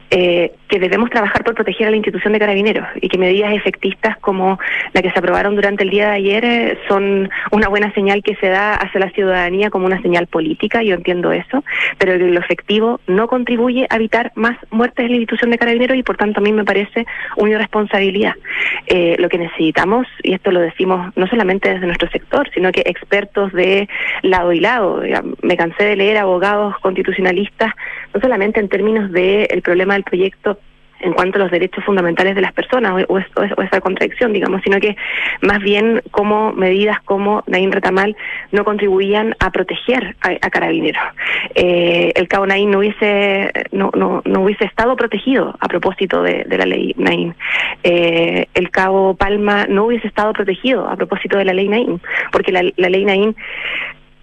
[0.09, 4.17] eh, que debemos trabajar por proteger a la institución de carabineros y que medidas efectistas
[4.17, 4.59] como
[4.93, 8.47] la que se aprobaron durante el día de ayer son una buena señal que se
[8.47, 11.63] da hacia la ciudadanía como una señal política, yo entiendo eso,
[11.97, 16.03] pero lo efectivo no contribuye a evitar más muertes en la institución de carabineros y
[16.03, 17.05] por tanto a mí me parece
[17.37, 18.33] una irresponsabilidad.
[19.19, 23.51] Lo que necesitamos, y esto lo decimos no solamente desde nuestro sector, sino que expertos
[23.51, 23.89] de
[24.21, 25.01] lado y lado.
[25.41, 27.73] Me cansé de leer abogados constitucionalistas,
[28.13, 30.57] no solamente en términos del de problema del proyecto
[30.99, 34.95] en cuanto a los derechos fundamentales de las personas o, esa contradicción, digamos, sino que
[35.41, 38.15] más bien como medidas como Naín Retamal
[38.51, 41.03] no contribuían a proteger a, carabineros.
[41.55, 46.45] Eh, el cabo Naín no hubiese, no, no, no hubiese estado protegido a propósito de,
[46.49, 47.35] la ley Naín.
[47.83, 52.51] Eh, el cabo Palma no hubiese estado protegido a propósito de la ley Naín, porque
[52.51, 53.35] la, la ley Naín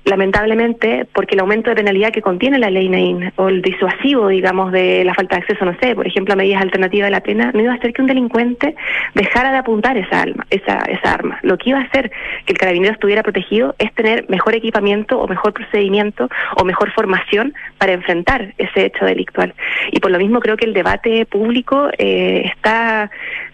[0.06, 4.70] lamentablemente, porque el aumento de penalidad que contiene la ley NAIN o el disuasivo, digamos,
[4.70, 7.50] de la falta de acceso, no sé, por ejemplo, a medidas alternativas de la pena,
[7.52, 8.76] no iba a hacer que un delincuente
[9.14, 11.40] dejara de apuntar esa, alma, esa, esa arma.
[11.42, 12.12] Lo que iba a hacer
[12.44, 17.52] que el carabinero estuviera protegido es tener mejor equipamiento o mejor procedimiento o mejor formación
[17.78, 19.54] para enfrentar ese hecho delictual.
[19.90, 23.10] Y por lo mismo creo que el debate público eh, está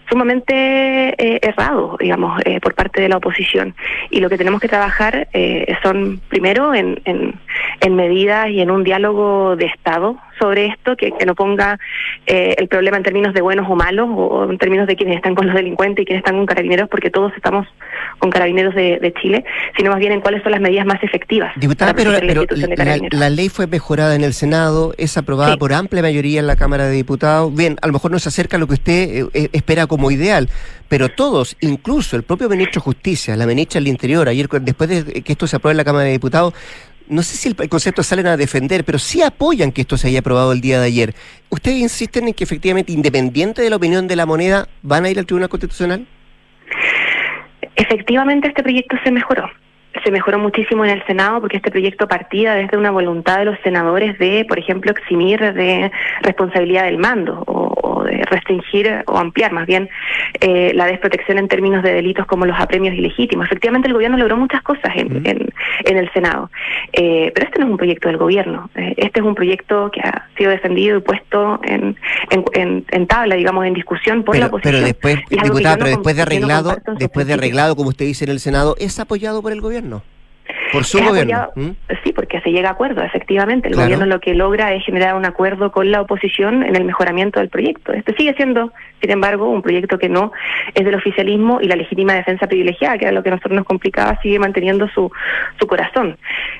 [0.09, 0.53] sumamente
[1.17, 3.75] eh, errado, digamos, eh, por parte de la oposición.
[4.09, 7.33] Y lo que tenemos que trabajar eh, son, primero, en, en,
[7.81, 11.79] en, medidas y en un diálogo de Estado sobre esto, que, que no ponga
[12.25, 15.35] eh, el problema en términos de buenos o malos, o en términos de quienes están
[15.35, 17.67] con los delincuentes y quienes están con carabineros, porque todos estamos
[18.19, 19.45] con carabineros de, de Chile,
[19.77, 21.53] sino más bien en cuáles son las medidas más efectivas.
[21.55, 22.45] Diputada, pero, pero
[22.77, 25.57] la, la, ley fue mejorada en el Senado, es aprobada sí.
[25.57, 27.53] por amplia mayoría en la Cámara de Diputados.
[27.53, 30.49] Bien, a lo mejor no se acerca a lo que usted eh, espera como ideal,
[30.87, 35.21] pero todos, incluso el propio ministro de Justicia, la ministra del Interior, ayer después de
[35.23, 36.53] que esto se apruebe en la Cámara de Diputados,
[37.07, 40.19] no sé si el concepto salen a defender, pero sí apoyan que esto se haya
[40.19, 41.15] aprobado el día de ayer.
[41.49, 45.19] ¿Ustedes insisten en que efectivamente, independiente de la opinión de la moneda, van a ir
[45.19, 46.07] al Tribunal Constitucional?
[47.75, 49.49] Efectivamente, este proyecto se mejoró
[50.03, 53.59] se mejoró muchísimo en el Senado porque este proyecto partía desde una voluntad de los
[53.63, 55.91] senadores de, por ejemplo, eximir de
[56.21, 59.89] responsabilidad del mando o, o de restringir o ampliar más bien
[60.39, 63.45] eh, la desprotección en términos de delitos como los apremios ilegítimos.
[63.45, 65.27] Efectivamente, el gobierno logró muchas cosas en, mm.
[65.27, 65.49] en,
[65.85, 66.49] en el Senado,
[66.91, 68.69] eh, pero este no es un proyecto del gobierno.
[68.75, 71.95] Eh, este es un proyecto que ha sido defendido y puesto en,
[72.53, 74.73] en, en tabla, digamos, en discusión por pero, la oposición.
[74.73, 78.39] Pero después, diputada, pero después de arreglado, después de arreglado, como usted dice en el
[78.39, 79.82] Senado, ¿es apoyado por el gobierno?
[79.83, 80.12] gobierno.
[80.73, 81.49] Por su es gobierno.
[81.55, 81.69] ¿Mm?
[82.03, 83.67] Sí, porque se llega a acuerdo, efectivamente.
[83.69, 83.87] El Claro.
[83.87, 87.49] gobierno lo que logra es generar un acuerdo con la oposición en el mejoramiento del
[87.49, 87.93] proyecto.
[87.93, 90.31] Este sigue siendo, sin embargo, un proyecto que no
[90.73, 93.65] es del oficialismo y la legítima defensa privilegiada, que era lo que a nosotros nos
[93.65, 95.11] complicaba, sigue manteniendo su,
[95.59, 96.17] su corazón.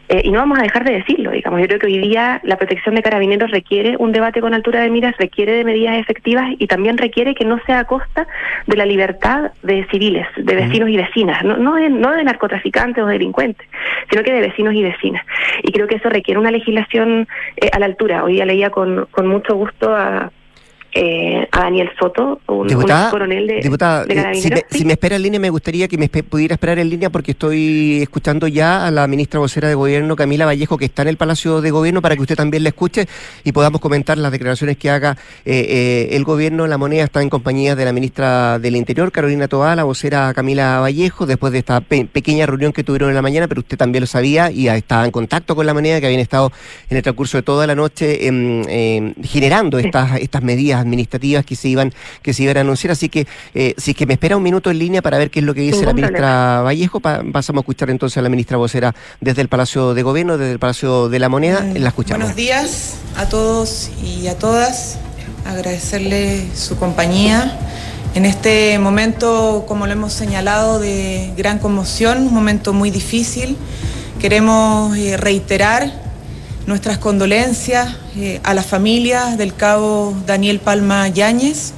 [0.09, 1.59] Eh, y no vamos a dejar de decirlo, digamos.
[1.59, 4.89] Yo creo que hoy día la protección de carabineros requiere un debate con altura de
[4.89, 8.27] miras, requiere de medidas efectivas y también requiere que no sea a costa
[8.67, 13.03] de la libertad de civiles, de vecinos y vecinas, no, no, de, no de narcotraficantes
[13.03, 13.67] o delincuentes,
[14.09, 15.25] sino que de vecinos y vecinas.
[15.63, 17.27] Y creo que eso requiere una legislación
[17.57, 18.23] eh, a la altura.
[18.23, 20.31] Hoy día leía con, con mucho gusto a,
[20.95, 24.85] eh, a Daniel Soto, un, Diputada, un coronel de, diputada, de eh, si, me, si
[24.85, 28.47] me espera en línea, me gustaría que me pudiera esperar en línea porque estoy escuchando
[28.47, 31.71] ya a la ministra vocera de Gobierno, Camila Vallejo, que está en el Palacio de
[31.71, 33.07] Gobierno, para que usted también la escuche
[33.43, 36.67] y podamos comentar las declaraciones que haga eh, eh, el Gobierno.
[36.67, 40.79] La moneda está en compañía de la ministra del Interior, Carolina Toá, la vocera Camila
[40.79, 44.01] Vallejo, después de esta pe- pequeña reunión que tuvieron en la mañana, pero usted también
[44.01, 46.51] lo sabía y estaba en contacto con la moneda, que habían estado
[46.89, 51.55] en el transcurso de toda la noche em, em, generando estas, estas medidas administrativas que
[51.55, 52.91] se iban que se iban a anunciar.
[52.91, 53.25] Así que
[53.55, 55.53] eh, si es que me espera un minuto en línea para ver qué es lo
[55.53, 58.93] que dice Ningún la ministra Vallejo, pa- pasamos a escuchar entonces a la ministra vocera
[59.21, 61.63] desde el Palacio de Gobierno, desde el Palacio de la Moneda.
[61.73, 62.19] La escuchamos.
[62.19, 64.97] Buenos días a todos y a todas.
[65.45, 67.57] Agradecerle su compañía
[68.15, 73.57] en este momento, como lo hemos señalado, de gran conmoción, un momento muy difícil.
[74.19, 76.02] Queremos eh, reiterar
[76.65, 81.73] nuestras condolencias eh, a la familia del cabo Daniel Palma Yáñez,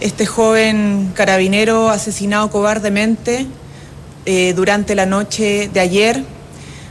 [0.00, 3.46] este joven carabinero asesinado cobardemente
[4.26, 6.24] eh, durante la noche de ayer.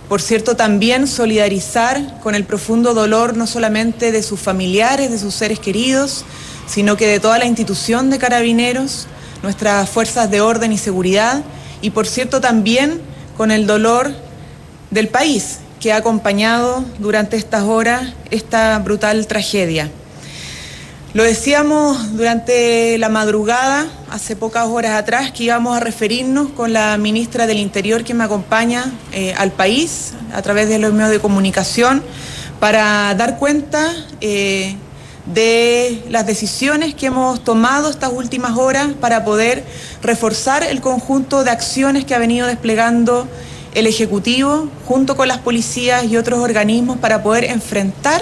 [0.10, 5.36] Por cierto, también solidarizar con el profundo dolor no solamente de sus familiares, de sus
[5.36, 6.26] seres queridos,
[6.68, 9.08] sino que de toda la institución de carabineros,
[9.44, 11.44] nuestras fuerzas de orden y seguridad,
[11.82, 13.00] y por cierto también
[13.38, 14.12] con el dolor
[14.90, 19.90] del país que ha acompañado durante estas horas esta brutal tragedia.
[21.14, 26.98] Lo decíamos durante la madrugada, hace pocas horas atrás, que íbamos a referirnos con la
[26.98, 31.20] ministra del Interior que me acompaña eh, al país a través de los medios de
[31.20, 32.02] comunicación
[32.62, 34.78] para dar cuenta eh,
[35.26, 39.66] de las decisiones que hemos tomado estas últimas horas para poder
[40.02, 43.28] reforzar el conjunto de acciones que ha venido desplegando
[43.74, 48.22] el Ejecutivo junto con las policías y otros organismos para poder enfrentar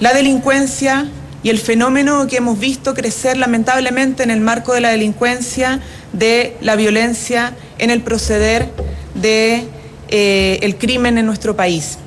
[0.00, 1.08] la delincuencia
[1.42, 5.80] y el fenómeno que hemos visto crecer lamentablemente en el marco de la delincuencia,
[6.12, 8.68] de la violencia en el proceder
[9.14, 9.64] de
[10.08, 11.98] eh, crimen en nuestro país.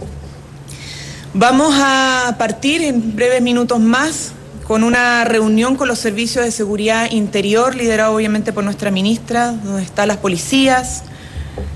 [1.33, 4.31] Vamos a partir en breves minutos más
[4.67, 9.83] con una reunión con los servicios de seguridad interior, liderado obviamente por nuestra ministra, donde
[9.83, 11.03] están las policías,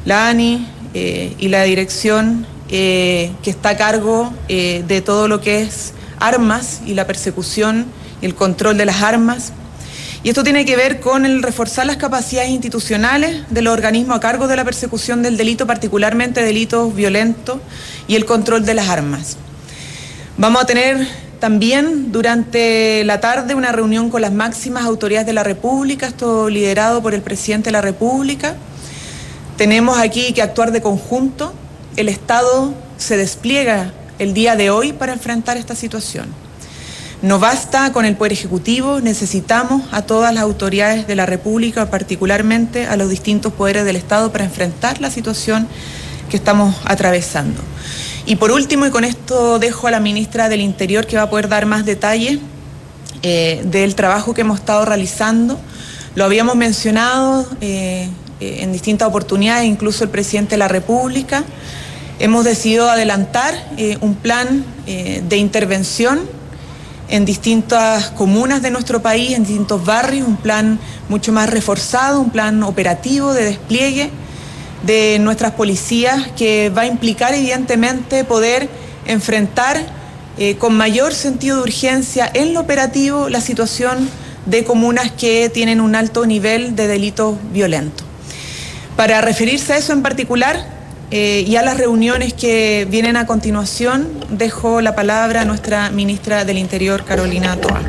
[0.05, 5.41] la ANI eh, y la dirección eh, que está a cargo eh, de todo lo
[5.41, 7.85] que es armas y la persecución
[8.21, 9.53] y el control de las armas.
[10.23, 14.19] Y esto tiene que ver con el reforzar las capacidades institucionales de los organismos a
[14.21, 17.59] cargo de la persecución del delito, particularmente delitos violentos,
[18.07, 19.37] y el control de las armas.
[20.37, 21.05] Vamos a tener
[21.39, 27.01] también durante la tarde una reunión con las máximas autoridades de la República, esto liderado
[27.01, 28.55] por el presidente de la República.
[29.63, 31.53] Tenemos aquí que actuar de conjunto.
[31.95, 36.25] El Estado se despliega el día de hoy para enfrentar esta situación.
[37.21, 42.87] No basta con el Poder Ejecutivo, necesitamos a todas las autoridades de la República, particularmente
[42.87, 45.65] a los distintos poderes del Estado, para enfrentar la situación
[46.29, 47.61] que estamos atravesando.
[48.25, 51.29] Y por último, y con esto dejo a la ministra del Interior que va a
[51.29, 52.39] poder dar más detalles
[53.21, 55.57] eh, del trabajo que hemos estado realizando.
[56.15, 58.09] Lo habíamos mencionado eh,
[58.39, 61.43] eh, en distintas oportunidades, incluso el presidente de la República.
[62.19, 66.21] Hemos decidido adelantar eh, un plan eh, de intervención
[67.09, 70.79] en distintas comunas de nuestro país, en distintos barrios, un plan
[71.09, 74.09] mucho más reforzado, un plan operativo de despliegue
[74.83, 78.67] de nuestras policías que va a implicar evidentemente poder
[79.05, 79.79] enfrentar
[80.57, 84.09] con mayor sentido de urgencia en lo operativo la situación
[84.45, 88.05] de comunas que tienen un alto nivel de delitos violentos.
[88.95, 90.65] Para referirse a eso en particular
[91.09, 96.45] eh, y a las reuniones que vienen a continuación, dejo la palabra a nuestra ministra
[96.45, 97.81] del Interior, Carolina Toa.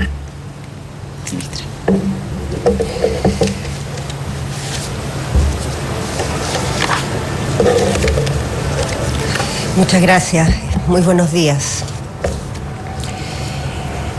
[9.76, 10.50] Muchas gracias.
[10.86, 11.84] Muy buenos días.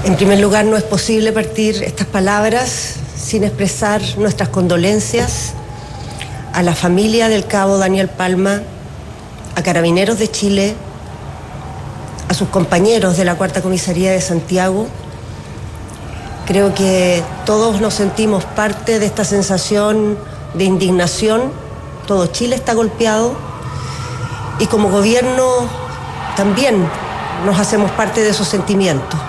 [0.03, 5.53] En primer lugar, no es posible partir estas palabras sin expresar nuestras condolencias
[6.55, 8.61] a la familia del cabo Daniel Palma
[9.55, 10.73] a Carabineros de Chile,
[12.29, 14.87] a sus compañeros de la Cuarta Comisaría de Santiago.
[16.45, 20.17] Creo que todos nos sentimos parte de esta sensación
[20.53, 21.51] de indignación.
[22.07, 23.35] Todo Chile está golpeado
[24.57, 25.67] y como gobierno
[26.37, 26.87] también
[27.45, 29.19] nos hacemos parte de esos sentimientos.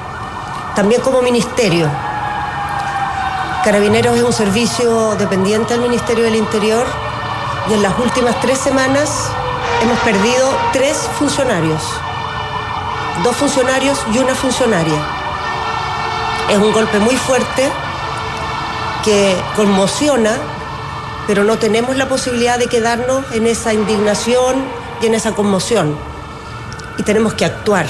[0.77, 1.91] También como ministerio.
[3.64, 6.87] Carabineros es un servicio dependiente del Ministerio del Interior
[7.69, 9.31] y en las últimas tres semanas
[9.83, 11.83] hemos perdido tres funcionarios,
[13.25, 15.01] dos funcionarios y una funcionaria.
[16.49, 17.69] Es un golpe muy fuerte
[19.05, 20.37] que conmociona,
[21.27, 24.64] pero no tenemos la posibilidad de quedarnos en esa indignación
[25.03, 25.97] y en esa conmoción.
[26.99, 27.87] Y tenemos que actuar.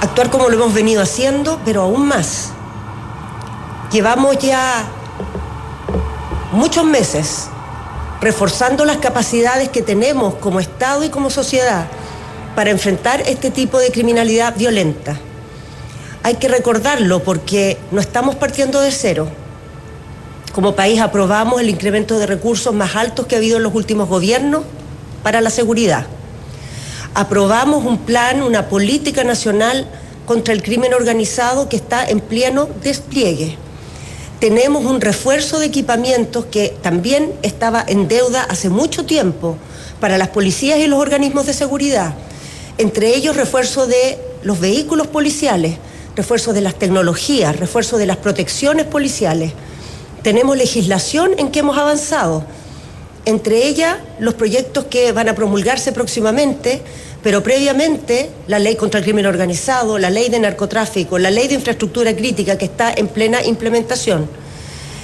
[0.00, 2.52] Actuar como lo hemos venido haciendo, pero aún más.
[3.90, 4.84] Llevamos ya
[6.52, 7.50] muchos meses
[8.20, 11.86] reforzando las capacidades que tenemos como Estado y como sociedad
[12.54, 15.18] para enfrentar este tipo de criminalidad violenta.
[16.22, 19.28] Hay que recordarlo porque no estamos partiendo de cero.
[20.52, 24.08] Como país aprobamos el incremento de recursos más altos que ha habido en los últimos
[24.08, 24.64] gobiernos
[25.22, 26.06] para la seguridad.
[27.14, 29.86] Aprobamos un plan, una política nacional
[30.26, 33.56] contra el crimen organizado que está en pleno despliegue
[34.40, 39.58] tenemos un refuerzo de equipamientos que también estaba en deuda hace mucho tiempo
[40.00, 42.14] para las policías y los organismos de seguridad,
[42.78, 45.76] entre ellos refuerzo de los vehículos policiales,
[46.16, 49.52] refuerzo de las tecnologías, refuerzo de las protecciones policiales.
[50.22, 52.42] Tenemos legislación en que hemos avanzado,
[53.26, 56.80] entre ellas los proyectos que van a promulgarse próximamente,
[57.22, 61.54] pero previamente la ley contra el crimen organizado, la ley de narcotráfico, la ley de
[61.54, 64.26] infraestructura crítica que está en plena implementación.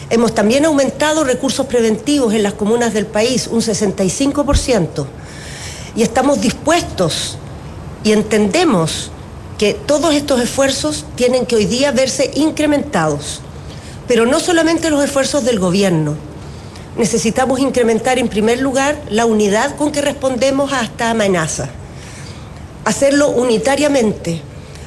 [0.08, 5.06] Hemos también aumentado recursos preventivos en las comunas del país, un 65%,
[5.94, 7.38] y estamos dispuestos
[8.02, 9.10] y entendemos
[9.58, 13.40] que todos estos esfuerzos tienen que hoy día verse incrementados,
[14.06, 16.14] pero no solamente los esfuerzos del gobierno.
[16.96, 21.68] Necesitamos incrementar en primer lugar la unidad con que respondemos a esta amenaza
[22.86, 24.40] hacerlo unitariamente,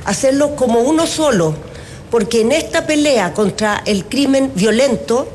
[0.05, 1.53] hacerlo como uno solo,
[2.09, 5.27] porque en esta pelea contra el crimen violento,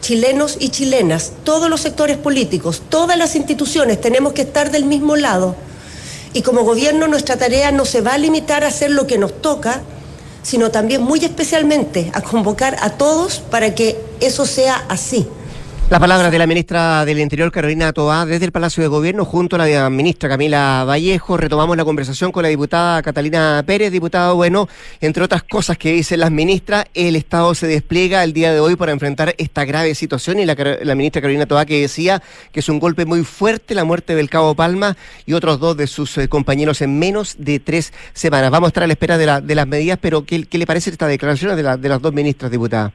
[0.00, 5.14] chilenos y chilenas, todos los sectores políticos, todas las instituciones tenemos que estar del mismo
[5.14, 5.54] lado.
[6.32, 9.40] Y como gobierno nuestra tarea no se va a limitar a hacer lo que nos
[9.40, 9.82] toca,
[10.42, 15.28] sino también muy especialmente a convocar a todos para que eso sea así.
[15.90, 19.56] La palabra de la ministra del Interior, Carolina Toá, desde el Palacio de Gobierno, junto
[19.56, 21.36] a la ministra Camila Vallejo.
[21.36, 23.90] Retomamos la conversación con la diputada Catalina Pérez.
[23.90, 24.68] Diputada, bueno,
[25.00, 28.76] entre otras cosas que dicen las ministras, el Estado se despliega el día de hoy
[28.76, 30.38] para enfrentar esta grave situación.
[30.38, 30.54] Y la,
[30.94, 32.22] ministra Carolina Toá que decía
[32.52, 35.88] que es un golpe muy fuerte la muerte del Cabo Palma y otros dos de
[35.88, 38.52] sus eh, compañeros en menos de tres semanas.
[38.52, 41.56] Vamos a estar a la espera de, las medidas, pero ¿qué, le parece esta declaración
[41.56, 42.92] de, de las dos ministras, diputada?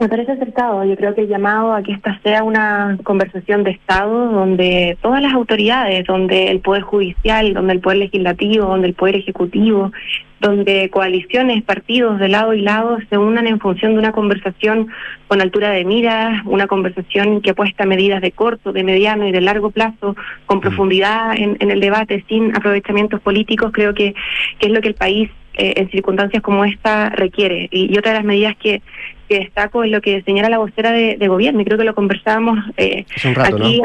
[0.00, 0.84] Me parece acertado.
[0.84, 5.22] Yo creo que el llamado a que esta sea una conversación de Estado donde todas
[5.22, 9.92] las autoridades, donde el Poder Judicial, donde el Poder Legislativo, donde el Poder Ejecutivo,
[10.40, 14.88] donde coaliciones, partidos de lado y lado se unan en función de una conversación
[15.28, 19.40] con altura de miras, una conversación que apuesta medidas de corto, de mediano y de
[19.40, 20.16] largo plazo,
[20.46, 24.14] con profundidad en, el debate, sin aprovechamientos políticos, creo que,
[24.58, 27.68] que es lo que el país eh, en circunstancias como esta requiere.
[27.70, 28.82] Y, otra de las medidas que,
[29.28, 32.58] que, destaco es lo que señala la vocera de, gobierno, y creo que lo conversábamos
[32.76, 33.04] eh,
[33.38, 33.82] aquí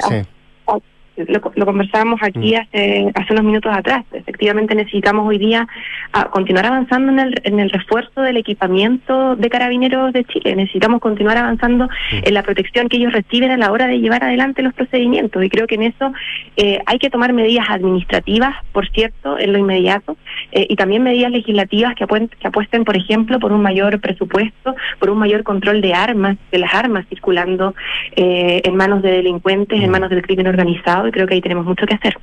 [1.28, 2.58] lo, conversábamos aquí mm.
[2.58, 4.06] hace, hace unos minutos atrás.
[4.12, 5.68] Efectivamente necesitamos hoy día
[6.14, 10.56] ah, continuar avanzando en el, en el refuerzo del equipamiento de carabineros de Chile.
[10.56, 12.24] Necesitamos continuar avanzando mm.
[12.24, 15.44] en la protección que ellos reciben a la hora de llevar adelante los procedimientos.
[15.44, 16.14] Y creo que en eso
[16.58, 20.18] eh, hay que tomar medidas administrativas, por cierto, en lo inmediato,
[20.52, 22.06] eh, y también medidas legislativas que,
[22.40, 26.60] que apuesten, por ejemplo, por un mayor presupuesto, por un mayor control de armas, de
[26.60, 27.76] las armas circulando
[28.16, 29.92] eh, en manos de delincuentes, en mm.
[29.92, 32.18] manos del crimen organizado y creo que ahí tenemos mucho que hacer.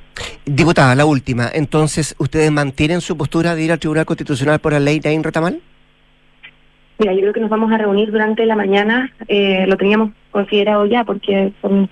[0.45, 1.49] Diputada, la última.
[1.53, 5.61] Entonces, ¿ustedes mantienen su postura de ir al Tribunal Constitucional por la ley Nain Retamal?
[6.99, 9.11] Mira, yo creo que nos vamos a reunir durante la mañana.
[9.27, 11.89] Eh, lo teníamos considerado ya porque son,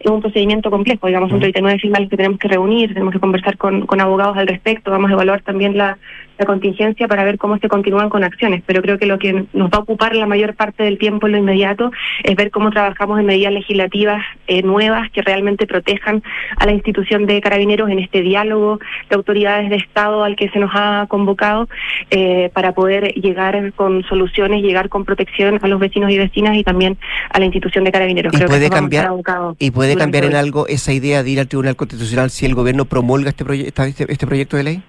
[0.00, 1.06] es un procedimiento complejo.
[1.06, 4.46] Digamos, son 39 firmas que tenemos que reunir, tenemos que conversar con, con abogados al
[4.46, 4.90] respecto.
[4.90, 5.98] Vamos a evaluar también la,
[6.38, 8.62] la contingencia para ver cómo se continúan con acciones.
[8.66, 11.32] Pero creo que lo que nos va a ocupar la mayor parte del tiempo en
[11.32, 11.90] lo inmediato
[12.24, 16.22] es ver cómo trabajamos en medidas legislativas eh, nuevas que realmente protejan
[16.56, 18.78] a la institución de carabineros en este diálogo
[19.08, 21.68] de autoridades de Estado al que se nos ha convocado
[22.10, 26.64] eh, para poder llegar con soluciones, llegar con protección a los vecinos y vecinas y
[26.64, 26.96] también
[27.30, 28.32] a la institución de carabineros.
[28.34, 29.10] ¿Y Creo puede que cambiar,
[29.58, 30.36] y puede cambiar en hoy.
[30.38, 33.86] algo esa idea de ir al Tribunal Constitucional si el gobierno promulga este, proye- esta-
[33.86, 34.82] este, este proyecto de ley?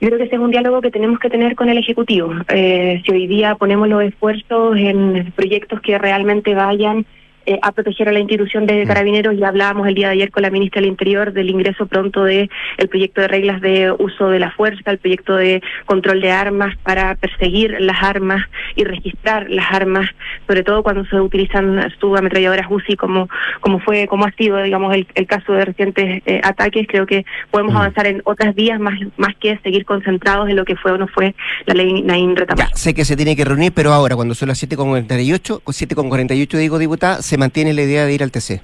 [0.00, 2.32] Yo creo que ese es un diálogo que tenemos que tener con el Ejecutivo.
[2.48, 7.04] Eh, si hoy día ponemos los esfuerzos en proyectos que realmente vayan
[7.48, 10.42] eh, a proteger a la institución de carabineros, ya hablábamos el día de ayer con
[10.42, 14.38] la ministra del Interior del ingreso pronto de el proyecto de reglas de uso de
[14.38, 18.44] la fuerza, el proyecto de control de armas para perseguir las armas
[18.76, 20.10] y registrar las armas,
[20.46, 23.30] sobre todo cuando se utilizan subametralladoras UCI como
[23.60, 26.86] como fue como ha sido digamos el, el caso de recientes eh, ataques.
[26.86, 30.76] Creo que podemos avanzar en otras vías más más que seguir concentrados en lo que
[30.76, 31.34] fue o no fue
[31.64, 32.68] la ley Naín Retamal.
[32.74, 37.22] Sé que se tiene que reunir, pero ahora, cuando son las 7.48, 7.48 digo, diputada,
[37.22, 38.60] se mantiene la idea de ir al TC.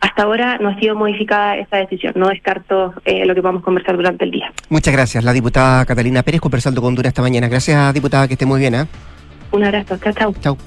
[0.00, 2.12] Hasta ahora no ha sido modificada esta decisión.
[2.16, 4.52] No descarto eh, lo que vamos a conversar durante el día.
[4.68, 5.24] Muchas gracias.
[5.24, 7.48] La diputada Catalina Pérez conversando con Dura esta mañana.
[7.48, 8.74] Gracias, diputada, que esté muy bien.
[8.74, 8.86] ¿eh?
[9.52, 9.96] Un abrazo.
[9.98, 10.34] Chao, chao.
[10.40, 10.58] Chao.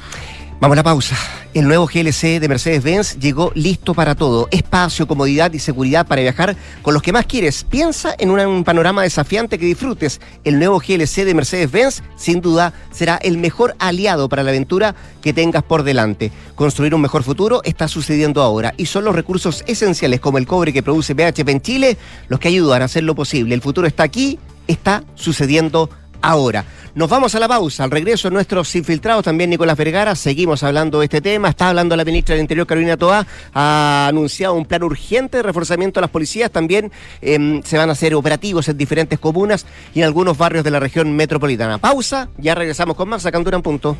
[0.62, 1.16] Vamos a la pausa.
[1.54, 4.50] El nuevo GLC de Mercedes-Benz llegó listo para todo.
[4.52, 7.64] Espacio, comodidad y seguridad para viajar con los que más quieres.
[7.64, 10.20] Piensa en un panorama desafiante que disfrutes.
[10.44, 15.32] El nuevo GLC de Mercedes-Benz, sin duda, será el mejor aliado para la aventura que
[15.32, 16.30] tengas por delante.
[16.56, 20.74] Construir un mejor futuro está sucediendo ahora y son los recursos esenciales como el cobre
[20.74, 21.98] que produce BHP en Chile
[22.28, 23.56] los que ayudan a hacerlo posible.
[23.56, 24.38] El futuro está aquí,
[24.68, 25.90] está sucediendo
[26.22, 26.66] ahora.
[26.96, 27.84] Nos vamos a la pausa.
[27.84, 31.50] Al regreso, nuestros infiltrados, también Nicolás Vergara, seguimos hablando de este tema.
[31.50, 36.00] Está hablando la ministra del Interior, Carolina Toá, ha anunciado un plan urgente de reforzamiento
[36.00, 36.52] a las policías.
[36.52, 36.92] También
[37.22, 40.80] em, se van a hacer operativos en diferentes comunas y en algunos barrios de la
[40.80, 41.78] región metropolitana.
[41.78, 43.96] Pausa, ya regresamos con más a Candura en punto.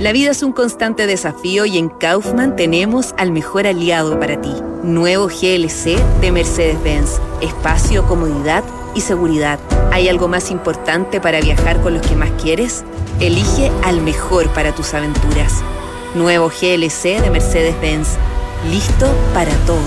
[0.00, 4.52] La vida es un constante desafío y en Kaufman tenemos al mejor aliado para ti.
[4.82, 7.20] Nuevo GLC de Mercedes-Benz.
[7.40, 8.64] Espacio, comodidad
[8.94, 9.58] y seguridad.
[9.92, 12.84] ¿Hay algo más importante para viajar con los que más quieres?
[13.20, 15.62] Elige al mejor para tus aventuras.
[16.14, 18.08] Nuevo GLC de Mercedes-Benz.
[18.70, 19.80] Listo para todo.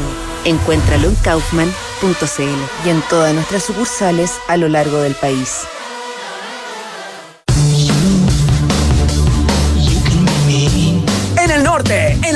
[0.46, 5.68] Encuéntralo en kaufman.cl y en todas nuestras sucursales a lo largo del país.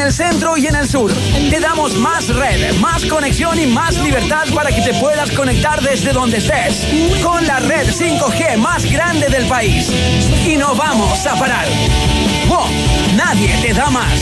[0.01, 1.11] El centro y en el sur.
[1.49, 6.11] Te damos más red, más conexión y más libertad para que te puedas conectar desde
[6.11, 6.87] donde estés.
[7.23, 9.89] Con la red 5G más grande del país.
[10.47, 11.67] Y no vamos a parar.
[12.47, 12.65] ¡Wow!
[13.15, 14.19] Nadie te da más.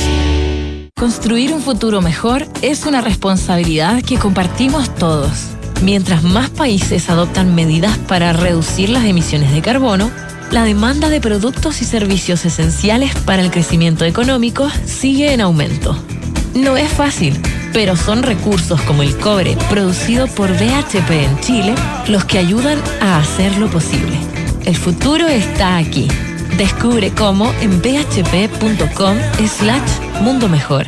[0.96, 5.52] Construir un futuro mejor es una responsabilidad que compartimos todos.
[5.82, 10.12] Mientras más países adoptan medidas para reducir las emisiones de carbono,
[10.52, 15.95] la demanda de productos y servicios esenciales para el crecimiento económico sigue en aumento.
[16.56, 17.39] No es fácil,
[17.74, 21.76] pero son recursos como el cobre producido por BHP en Chile
[22.08, 24.18] los que ayudan a hacerlo posible.
[24.66, 26.08] El futuro está aquí.
[26.58, 30.88] Descubre cómo en bhp.com slash mundo mejor.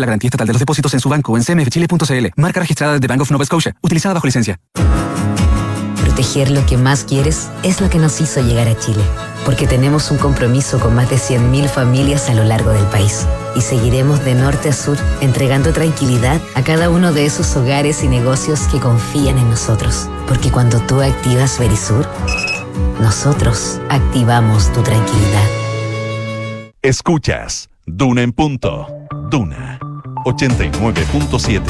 [0.00, 2.26] la garantía estatal de los depósitos en su banco o en cmfchile.cl.
[2.36, 4.58] Marca registrada de Bank of Nova Scotia, utilizada bajo licencia.
[6.00, 9.02] Proteger lo que más quieres es lo que nos hizo llegar a Chile,
[9.44, 13.26] porque tenemos un compromiso con más de 100.000 familias a lo largo del país
[13.56, 18.08] y seguiremos de norte a sur entregando tranquilidad a cada uno de esos hogares y
[18.08, 22.06] negocios que confían en nosotros, porque cuando tú activas Verisur,
[23.00, 25.48] nosotros activamos tu tranquilidad.
[26.82, 28.86] Escuchas Duna en punto.
[29.30, 29.78] Duna
[30.24, 31.62] 89.7.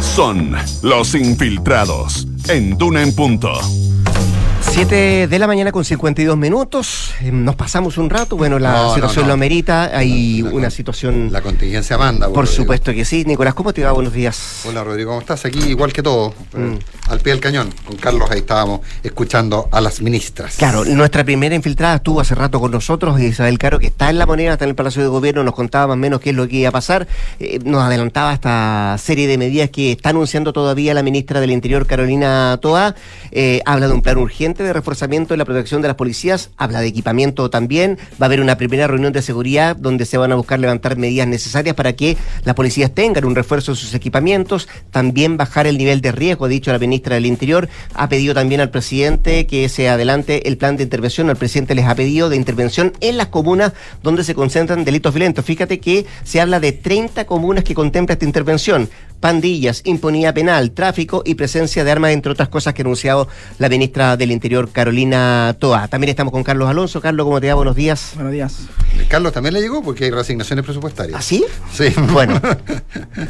[0.00, 3.52] Son los infiltrados en Duna en punto.
[4.76, 7.14] 7 de la mañana con 52 minutos.
[7.22, 8.36] Eh, Nos pasamos un rato.
[8.36, 9.28] Bueno, la No, situación no.
[9.28, 9.84] lo amerita.
[9.96, 11.32] Hay una situación.
[11.32, 12.26] La contingencia manda.
[12.26, 12.56] Por Rodrigo.
[12.56, 13.24] supuesto que sí.
[13.24, 13.92] Nicolás, ¿cómo te va?
[13.92, 14.64] Buenos días.
[14.68, 15.46] Hola Rodrigo, ¿cómo estás?
[15.46, 16.78] Aquí igual que todo, eh, Mm.
[17.10, 17.72] al pie del cañón.
[17.86, 20.56] Con Carlos ahí estábamos escuchando a las ministras.
[20.58, 24.26] Claro, nuestra primera infiltrada estuvo hace rato con nosotros, Isabel Caro, que está en la
[24.26, 26.46] moneda, está en el Palacio de Gobierno, nos contaba más o menos qué es lo
[26.48, 27.08] que iba a pasar,
[27.38, 31.86] Eh, nos adelantaba esta serie de medidas que está anunciando todavía la ministra del Interior,
[31.86, 32.94] Carolina Toa,
[33.32, 36.80] Eh, habla de un plan urgente de reforzamiento de la protección de las policías, habla
[36.80, 40.34] de equipamiento también, va a haber una primera reunión de seguridad donde se van a
[40.34, 45.36] buscar levantar medidas necesarias para que las policías tengan un refuerzo de sus equipamientos, también
[45.36, 48.70] bajar el nivel de riesgo, ha dicho la ministra del Interior, ha pedido también al
[48.70, 52.92] presidente que se adelante el plan de intervención, el presidente les ha pedido de intervención
[53.00, 55.44] en las comunas donde se concentran delitos violentos.
[55.44, 58.88] Fíjate que se habla de 30 comunas que contempla esta intervención.
[59.20, 63.68] Pandillas, impunidad penal, tráfico y presencia de armas, entre otras cosas que ha anunciado la
[63.68, 65.88] ministra del Interior, Carolina Toa.
[65.88, 67.00] También estamos con Carlos Alonso.
[67.00, 67.54] Carlos, ¿cómo te va?
[67.54, 68.12] Buenos días.
[68.14, 68.66] Buenos días.
[69.08, 71.18] Carlos también le llegó porque hay reasignaciones presupuestarias.
[71.18, 71.44] ¿Ah, sí?
[71.72, 71.84] Sí.
[72.12, 72.40] Bueno,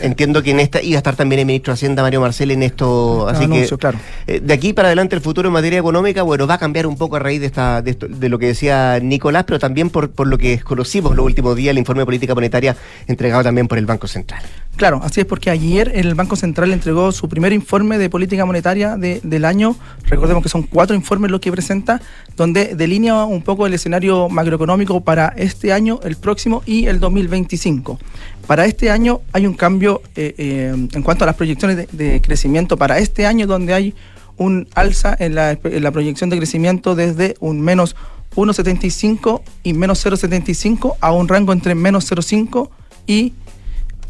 [0.03, 2.63] entiendo que en esta iba a estar también el ministro de Hacienda, Mario Marcel, en
[2.63, 3.27] esto.
[3.29, 3.99] Está Así anuncio, que claro.
[4.27, 6.97] eh, de aquí para adelante el futuro en materia económica, bueno, va a cambiar un
[6.97, 10.11] poco a raíz de esta de, esto- de lo que decía Nicolás, pero también por,
[10.11, 13.79] por lo que conocimos los últimos días, el informe de política monetaria entregado también por
[13.79, 14.43] el Banco Central.
[14.77, 18.99] Claro, así es porque ayer el Banco Central entregó su primer informe de política monetaria
[18.99, 19.75] de- del año.
[20.05, 22.03] Recordemos que son cuatro informes los que presenta,
[22.37, 27.99] donde delinea un poco el escenario macroeconómico para este año, el próximo y el 2025.
[28.47, 32.21] Para este año hay un cambio eh, eh, en cuanto a las proyecciones de, de
[32.21, 33.95] crecimiento para este año, donde hay
[34.37, 37.97] un alza en la, en la proyección de crecimiento desde un menos
[38.35, 42.69] 1,75 y menos 0,75 a un rango entre menos 0,5
[43.07, 43.33] y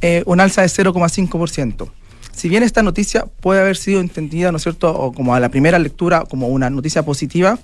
[0.00, 1.90] eh, un alza de 0,5%.
[2.32, 5.78] Si bien esta noticia puede haber sido entendida, ¿no es cierto?, como a la primera
[5.78, 7.58] lectura como una noticia positiva,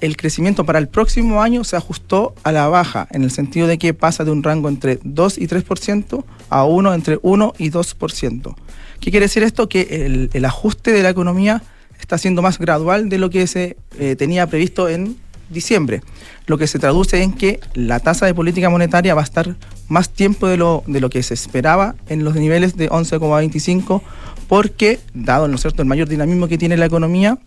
[0.00, 3.78] el crecimiento para el próximo año se ajustó a la baja, en el sentido de
[3.78, 8.54] que pasa de un rango entre 2 y 3% a uno entre 1 y 2%.
[9.00, 9.68] ¿Qué quiere decir esto?
[9.68, 11.62] Que el, el ajuste de la economía
[12.00, 15.16] está siendo más gradual de lo que se eh, tenía previsto en
[15.50, 16.02] diciembre,
[16.46, 19.56] lo que se traduce en que la tasa de política monetaria va a estar
[19.88, 24.02] más tiempo de lo, de lo que se esperaba en los niveles de 11,25,
[24.48, 25.82] porque, dado ¿no es cierto?
[25.82, 27.38] el mayor dinamismo que tiene la economía,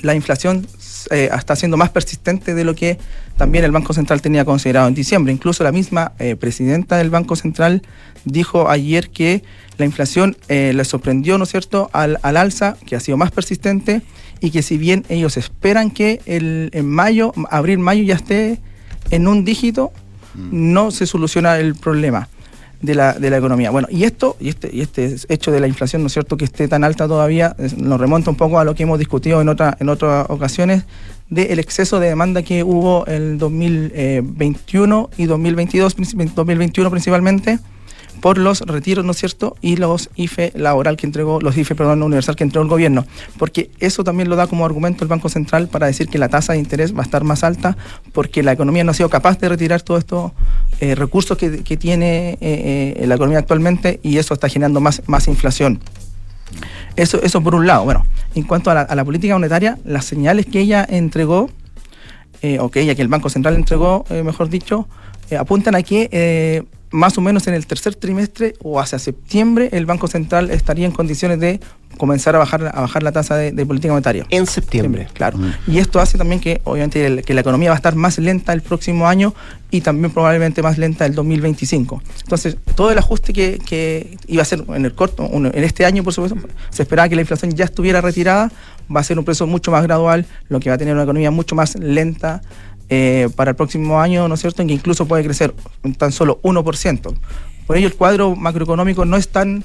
[0.00, 0.66] la inflación
[1.10, 2.98] eh, está siendo más persistente de lo que
[3.36, 5.32] también el Banco Central tenía considerado en diciembre.
[5.32, 7.82] Incluso la misma eh, presidenta del Banco Central
[8.24, 9.42] dijo ayer que
[9.76, 13.30] la inflación eh, le sorprendió, ¿no es cierto?, al, al alza, que ha sido más
[13.30, 14.02] persistente
[14.40, 18.60] y que si bien ellos esperan que el, en mayo, abril, mayo ya esté
[19.10, 19.92] en un dígito,
[20.34, 22.28] no se soluciona el problema
[22.84, 23.70] de la, de la economía.
[23.70, 26.44] Bueno, y esto, y este, y este hecho de la inflación, ¿no es cierto?, que
[26.44, 29.76] esté tan alta todavía, nos remonta un poco a lo que hemos discutido en, otra,
[29.80, 30.84] en otras ocasiones,
[31.30, 37.58] del exceso de demanda que hubo en 2021 y 2022, princip- 2021 principalmente,
[38.24, 39.54] por los retiros, ¿no es cierto?
[39.60, 43.04] Y los IFE laboral que entregó, los IFE, perdón, universal que entregó el gobierno.
[43.38, 46.54] Porque eso también lo da como argumento el Banco Central para decir que la tasa
[46.54, 47.76] de interés va a estar más alta
[48.14, 50.32] porque la economía no ha sido capaz de retirar todos estos
[50.80, 55.28] eh, recursos que, tiene eh, eh, la economía actualmente y eso está generando más, más
[55.28, 55.80] inflación.
[56.96, 57.84] Eso, eso por un lado.
[57.84, 61.50] Bueno, en cuanto a la, política monetaria, las señales que ella entregó,
[62.40, 64.88] eh, o que ella, que el Banco Central entregó, mejor dicho,
[65.38, 66.64] apuntan a que
[66.94, 70.92] más o menos en el tercer trimestre o hacia septiembre el Banco Central estaría en
[70.92, 71.58] condiciones de
[71.98, 74.24] comenzar a bajar, a bajar la tasa de, de política monetaria.
[74.30, 75.06] En septiembre.
[75.12, 75.38] Claro.
[75.66, 78.52] Y esto hace también que, obviamente, el- que la economía va a estar más lenta
[78.52, 79.32] el próximo año
[79.70, 82.02] y también probablemente más lenta el 2025.
[82.22, 86.02] Entonces, todo el ajuste que, que iba a ser en el corto, en este año,
[86.04, 86.36] por supuesto,
[86.70, 88.50] se esperaba que la inflación ya estuviera retirada,
[88.94, 91.30] va a ser un proceso mucho más gradual, lo que va a tener una economía
[91.30, 92.40] mucho más lenta
[92.88, 95.54] eh, para el próximo año, ¿no es cierto?, en que incluso puede crecer
[95.98, 97.14] tan solo 1%.
[97.66, 99.64] Por ello, el cuadro macroeconómico no es tan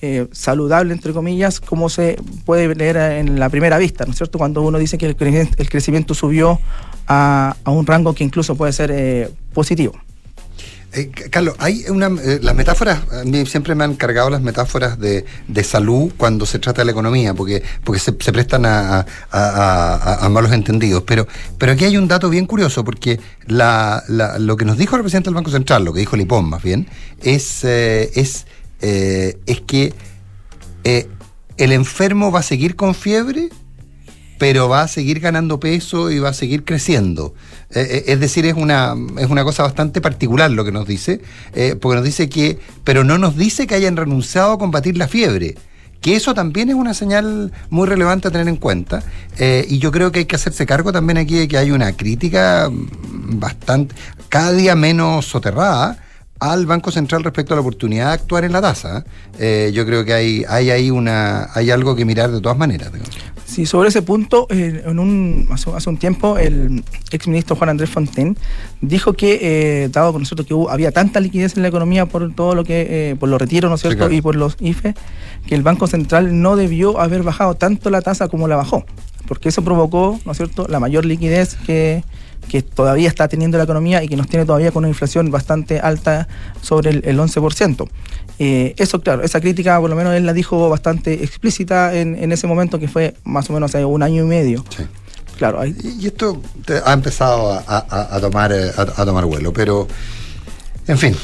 [0.00, 4.38] eh, saludable, entre comillas, como se puede leer en la primera vista, ¿no es cierto?
[4.38, 6.60] Cuando uno dice que el crecimiento, el crecimiento subió
[7.06, 9.98] a, a un rango que incluso puede ser eh, positivo.
[10.94, 12.06] Eh, Carlos, hay una.
[12.06, 16.46] eh, las metáforas, a mí siempre me han cargado las metáforas de, de salud cuando
[16.46, 21.02] se trata de la economía, porque, porque se, prestan a, a- malos entendidos.
[21.06, 21.26] Pero,
[21.58, 24.02] pero aquí hay un dato bien curioso, porque la,
[24.38, 26.88] lo que nos dijo el presidente del Banco Central, lo que dijo Lipón más bien,
[27.22, 28.46] es, eh, es,
[28.80, 29.92] es que
[30.84, 33.50] el enfermo va a seguir con fiebre
[34.38, 37.34] pero va a seguir ganando peso y va a seguir creciendo.
[37.70, 41.20] Eh, eh, es decir, es una, es una cosa bastante particular lo que nos dice,
[41.54, 45.08] eh, porque nos dice que, pero no nos dice que hayan renunciado a combatir la
[45.08, 45.56] fiebre,
[46.00, 49.02] que eso también es una señal muy relevante a tener en cuenta.
[49.40, 52.70] Y yo creo que hay que hacerse cargo también aquí de que hay una crítica
[52.70, 53.96] bastante,
[54.28, 55.98] cada día menos soterrada
[56.38, 59.04] al Banco Central respecto a la oportunidad de actuar en la tasa.
[59.72, 62.92] Yo creo que hay, hay ahí una, hay algo que mirar de todas maneras.
[63.48, 67.88] Sí, sobre ese punto, eh, en un, hace, hace un tiempo, el exministro Juan Andrés
[67.88, 68.34] Fontaine
[68.82, 72.30] dijo que, eh, dado con nosotros que hubo- había tanta liquidez en la economía por
[72.34, 74.00] todo lo que, eh, por los retiros, ¿no es Sí, cierto?
[74.00, 74.12] claro.
[74.14, 74.94] Y por los IFE,
[75.46, 78.84] que el Banco Central no debió haber bajado tanto la tasa como la bajó,
[79.28, 82.02] porque eso provocó, ¿no es cierto?, la mayor liquidez que,
[82.48, 85.78] que todavía está teniendo la economía y que nos tiene todavía con una inflación bastante
[85.80, 86.26] alta
[86.62, 87.88] sobre el, el 11%.
[88.40, 92.32] Eh, eso, claro, esa crítica por lo menos él la dijo bastante explícita en, en
[92.32, 94.64] ese momento que fue más o menos hace un año y medio.
[95.36, 99.24] Claro, ahí, Y esto te- ha empezado a, a- a tomar, eh, a, a tomar
[99.24, 99.86] vuelo, pero
[100.86, 101.14] en fin,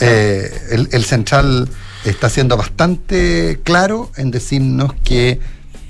[0.00, 1.68] eh, el, el central
[2.04, 5.38] está siendo bastante claro en decirnos que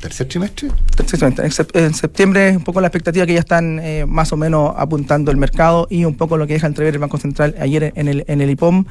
[0.05, 1.43] tercer trimestre Exactamente.
[1.43, 4.37] En sep- En septiembre es un poco la expectativa que ya están eh, más o
[4.37, 7.93] menos apuntando el mercado y un poco lo que deja entrever el Banco Central ayer
[7.97, 8.85] en el, en el IPOM.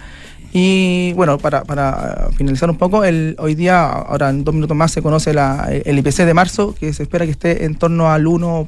[0.55, 4.77] Y bueno, para, para eh, finalizar un poco, el, hoy día, ahora en dos minutos
[4.77, 8.11] más, se conoce la, el IPC de marzo, que se espera que esté en torno
[8.11, 8.67] al 1%.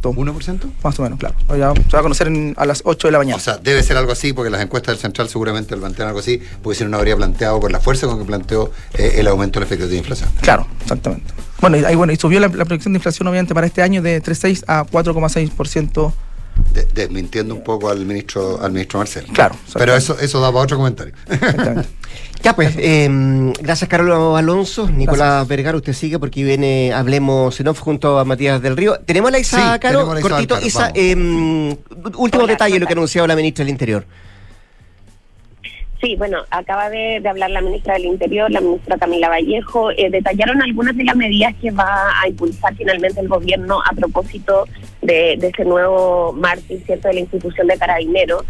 [0.00, 0.60] ¿1%?
[0.84, 1.34] Más o menos, claro.
[1.48, 3.36] Hoy ya se va a conocer en- a las 8 de la mañana.
[3.36, 6.20] O sea, debe ser algo así, porque las encuestas del Central seguramente lo plantean algo
[6.20, 9.26] así, porque si no, no habría planteado con la fuerza con que planteó eh, el
[9.26, 10.28] aumento de la expectativa de inflación.
[10.42, 11.32] Claro, exactamente.
[11.62, 14.02] Bueno, y, ahí, bueno, y subió la, la proyección de inflación obviamente para este año
[14.02, 16.12] de 3,6 a 4,6%.
[16.74, 19.24] De- desmintiendo un poco al ministro al ministro Marcel.
[19.32, 19.54] Claro.
[19.72, 21.14] Pero eso, eso da para otro comentario.
[22.42, 23.08] Ya pues, eh,
[23.60, 24.88] gracias Carlos Alonso.
[24.90, 28.98] Nicolás Vergara, usted sigue porque viene Hablemos en off junto a Matías del Río.
[28.98, 30.12] ¿Tenemos a la Isa Sí, Caro?
[30.18, 31.14] Isa Cortito, Isa, eh,
[32.16, 34.04] último detalle de lo que ha anunciado la ministra del Interior.
[36.02, 40.60] Sí, bueno, acaba de, hablar la ministra del Interior, la ministra Camila Vallejo, eh, detallaron
[40.60, 44.66] algunas de las medidas que va a impulsar finalmente el gobierno a propósito
[45.00, 48.44] de, ese nuevo mártir, ¿cierto?, de la institución de carabineros.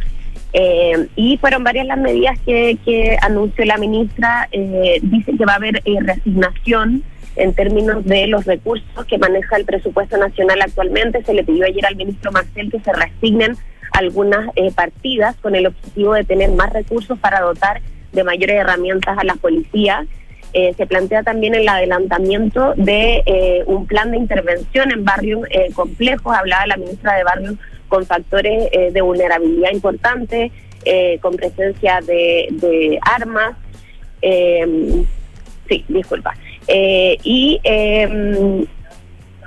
[0.55, 4.49] Eh, y fueron varias las medidas que, que anunció la ministra.
[4.53, 7.03] Eh, dice que va a haber eh, reasignación
[7.37, 11.23] en términos de los recursos que maneja el presupuesto nacional actualmente.
[11.25, 13.57] Se le pidió ayer al ministro Marcel que se reasignen
[13.93, 17.81] algunas eh, partidas con el objetivo de tener más recursos para dotar
[18.13, 20.07] de mayores herramientas a la policía.
[20.55, 25.41] Eh, se plantea también el adelantamiento de eh, un plan de intervención en barrios
[25.75, 26.35] complejos.
[26.37, 27.55] Hablaba la ministra de barrios
[27.89, 30.51] con factores de vulnerabilidad importantes,
[31.21, 33.55] con presencia de, de armas.
[35.69, 36.35] sí, disculpa.
[36.67, 38.67] Y eh,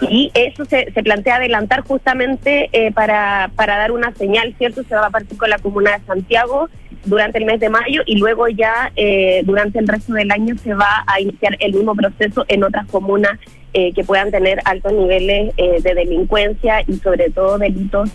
[0.01, 4.83] y eso se, plantea adelantar justamente eh, para, para dar una señal, ¿cierto?
[4.83, 6.69] Se va a partir con la comuna de Santiago
[7.05, 10.73] durante el mes de mayo y luego ya eh, durante el resto del año se
[10.73, 13.39] va a iniciar el mismo proceso en otras comunas
[13.73, 18.09] eh, que puedan tener altos niveles de delincuencia y sobre todo delitos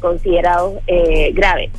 [0.00, 0.74] considerados
[1.32, 1.70] graves.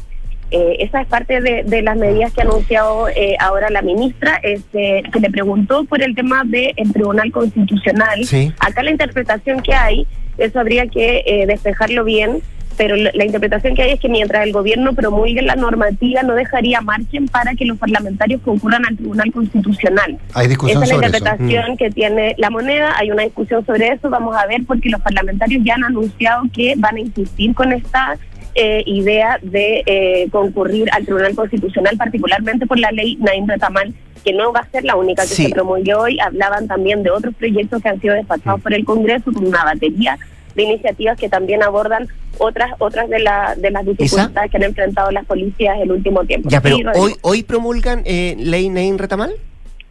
[0.56, 4.40] Eh, esa es parte de, de las medidas que ha anunciado eh, ahora la ministra.
[4.44, 8.24] Este, se le preguntó por el tema del Tribunal Constitucional.
[8.24, 8.54] Sí.
[8.60, 10.06] Acá la interpretación que hay,
[10.38, 12.42] eso habría que eh, despejarlo bien,
[12.78, 16.36] pero la, la interpretación que hay es que mientras el gobierno promulgue la normativa no
[16.36, 20.20] dejaría margen para que los parlamentarios concurran al Tribunal Constitucional.
[20.36, 21.18] Hay discusión Esa es la eso.
[21.18, 25.02] interpretación que tiene la moneda, hay una discusión sobre eso, vamos a ver porque los
[25.02, 28.18] parlamentarios ya han anunciado que van a insistir con esta
[28.56, 33.94] eh, idea de eh, concurrir al Tribunal Constitucional, particularmente por la ley Naim Retamal,
[34.24, 35.46] que no va a ser la única que Sí.
[35.46, 36.20] se promulgó hoy.
[36.20, 40.18] Hablaban también de otros proyectos que han sido despachados por el Congreso, con una batería
[40.56, 45.10] de iniciativas que también abordan otras otras de, la, de las dificultades que han enfrentado
[45.12, 46.50] las policías el último tiempo.
[46.50, 49.34] Ya, pero Sí, hoy, hoy promulgan eh, ley Nein Retamal.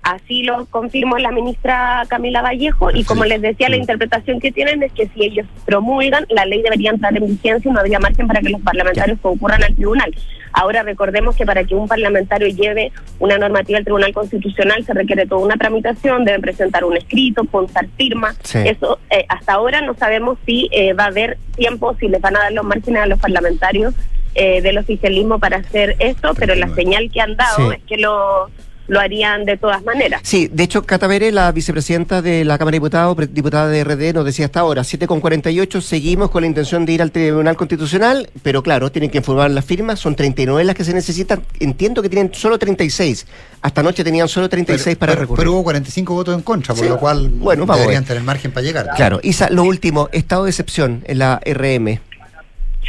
[0.03, 4.83] Así lo confirmó la ministra Camila Vallejo y como les decía, la interpretación que tienen
[4.83, 8.27] es que si ellos promulgan, la ley debería entrar en vigencia y no habría margen
[8.27, 10.13] para que los parlamentarios concurran al tribunal.
[10.55, 12.91] Ahora recordemos que para que un parlamentario lleve
[13.21, 17.87] una normativa al Tribunal Constitucional se requiere toda una tramitación, deben presentar un escrito, contar
[17.97, 18.35] firma.
[18.43, 18.59] Sí.
[18.67, 22.37] Eso eh, hasta ahora no sabemos si eh, va a haber tiempo, si les van
[22.37, 23.95] a dar los márgenes a los parlamentarios
[24.35, 27.77] eh, del oficialismo para hacer esto, pero la señal que han dado Sí.
[27.79, 28.51] es que lo
[28.89, 30.21] lo harían de todas maneras.
[30.25, 33.85] Sí, de hecho, Cata Pérez, la vicepresidenta de la Cámara de Diputados, pre- diputada de
[33.85, 38.29] RD, nos decía hasta ahora, 7.48, seguimos con la intención de ir al Tribunal Constitucional,
[38.43, 42.09] pero claro, tienen que informar las firmas, son 39 las que se necesitan, entiendo que
[42.09, 43.27] tienen solo 36,
[43.63, 45.39] hasta anoche tenían solo 36 para pero, recurrir.
[45.39, 46.89] pero hubo 45 votos en contra, por Sí.
[46.91, 48.89] lo cual Bueno, deberían tener margen para llegar.
[48.97, 52.01] Claro, Isa, lo último, estado de excepción en la RM.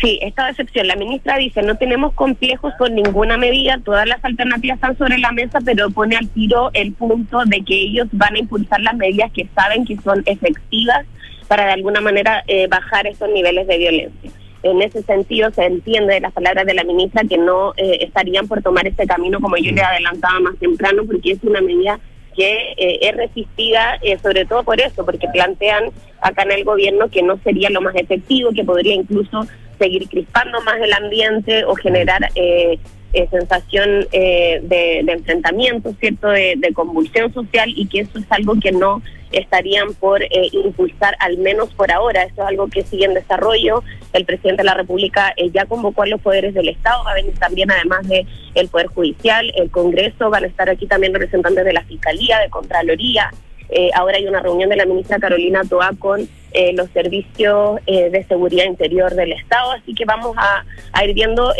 [0.01, 0.87] Sí, estado de excepción.
[0.87, 5.31] La ministra dice, no tenemos complejos con ninguna medida, todas las alternativas están sobre la
[5.31, 9.31] mesa, pero pone al tiro el punto de que ellos van a impulsar las medidas
[9.31, 11.05] que saben que son efectivas
[11.47, 14.31] para de alguna manera eh, bajar esos niveles de violencia.
[14.63, 18.47] En ese sentido se entiende de las palabras de la ministra que no eh, estarían
[18.47, 21.99] por tomar este camino como yo le adelantaba más temprano, porque es una medida
[22.35, 25.91] que eh, es resistida eh, sobre todo por eso, porque plantean
[26.21, 29.45] acá en el gobierno que no sería lo más efectivo, que podría incluso
[29.83, 32.79] seguir crispando más el ambiente o generar eh,
[33.11, 38.25] eh, sensación eh, de, de enfrentamiento, ¿cierto?, de, de convulsión social y que eso es
[38.29, 42.23] algo que no estarían por eh, impulsar, al menos por ahora.
[42.23, 43.83] Eso es algo que sigue en desarrollo.
[44.13, 47.15] El presidente de la República eh, ya convocó a los poderes del Estado, va a
[47.15, 48.25] venir también, además de
[48.55, 52.49] el Poder Judicial, el Congreso, van a estar aquí también representantes de la Fiscalía, de
[52.49, 53.31] Contraloría.
[53.75, 56.21] Eh, ahora hay una reunión de la ministra Carolina Toa con
[56.51, 61.15] eh, los servicios eh, de seguridad interior del Estado, así que vamos a, a ir
[61.15, 61.51] viendo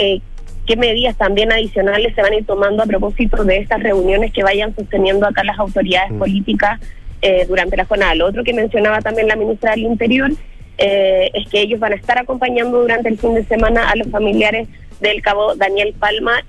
[0.68, 4.44] qué medidas también adicionales se van a ir tomando a propósito de estas reuniones que
[4.44, 6.80] vayan sosteniendo acá las autoridades políticas
[7.24, 8.14] eh, durante la jornada.
[8.14, 10.32] Lo otro que mencionaba también la ministra del Interior
[10.78, 14.68] es que ellos van a estar acompañando durante el fin de semana a los familiares
[15.00, 16.44] del cabo Daniel Palma.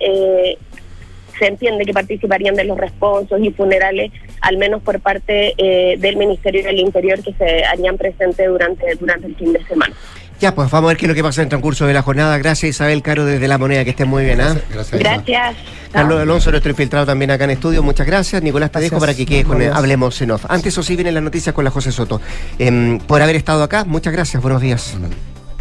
[1.37, 4.11] Se entiende que participarían de los responsos y funerales,
[4.41, 9.27] al menos por parte eh, del Ministerio del Interior, que se harían presentes durante, durante
[9.27, 9.95] el fin de semana.
[10.39, 12.01] Ya, pues vamos a ver qué es lo que pasa en el transcurso de la
[12.01, 12.37] jornada.
[12.37, 14.41] Gracias Isabel Caro desde La Moneda, que esté muy bien.
[14.41, 14.55] ¿ah?
[14.69, 14.99] Gracias.
[14.99, 15.55] Gracias.
[15.91, 18.43] Carlos Alonso, nuestro infiltrado también acá en estudio, muchas gracias.
[18.43, 19.15] Nicolás, te dejo Gracias.
[19.15, 19.71] para que quedes con el.
[19.71, 20.45] Hablemos en Off.
[20.49, 22.19] Antes, eso sí, vienen las noticias con la José Soto.
[22.59, 24.97] Em, por haber estado acá, muchas gracias, buenos días.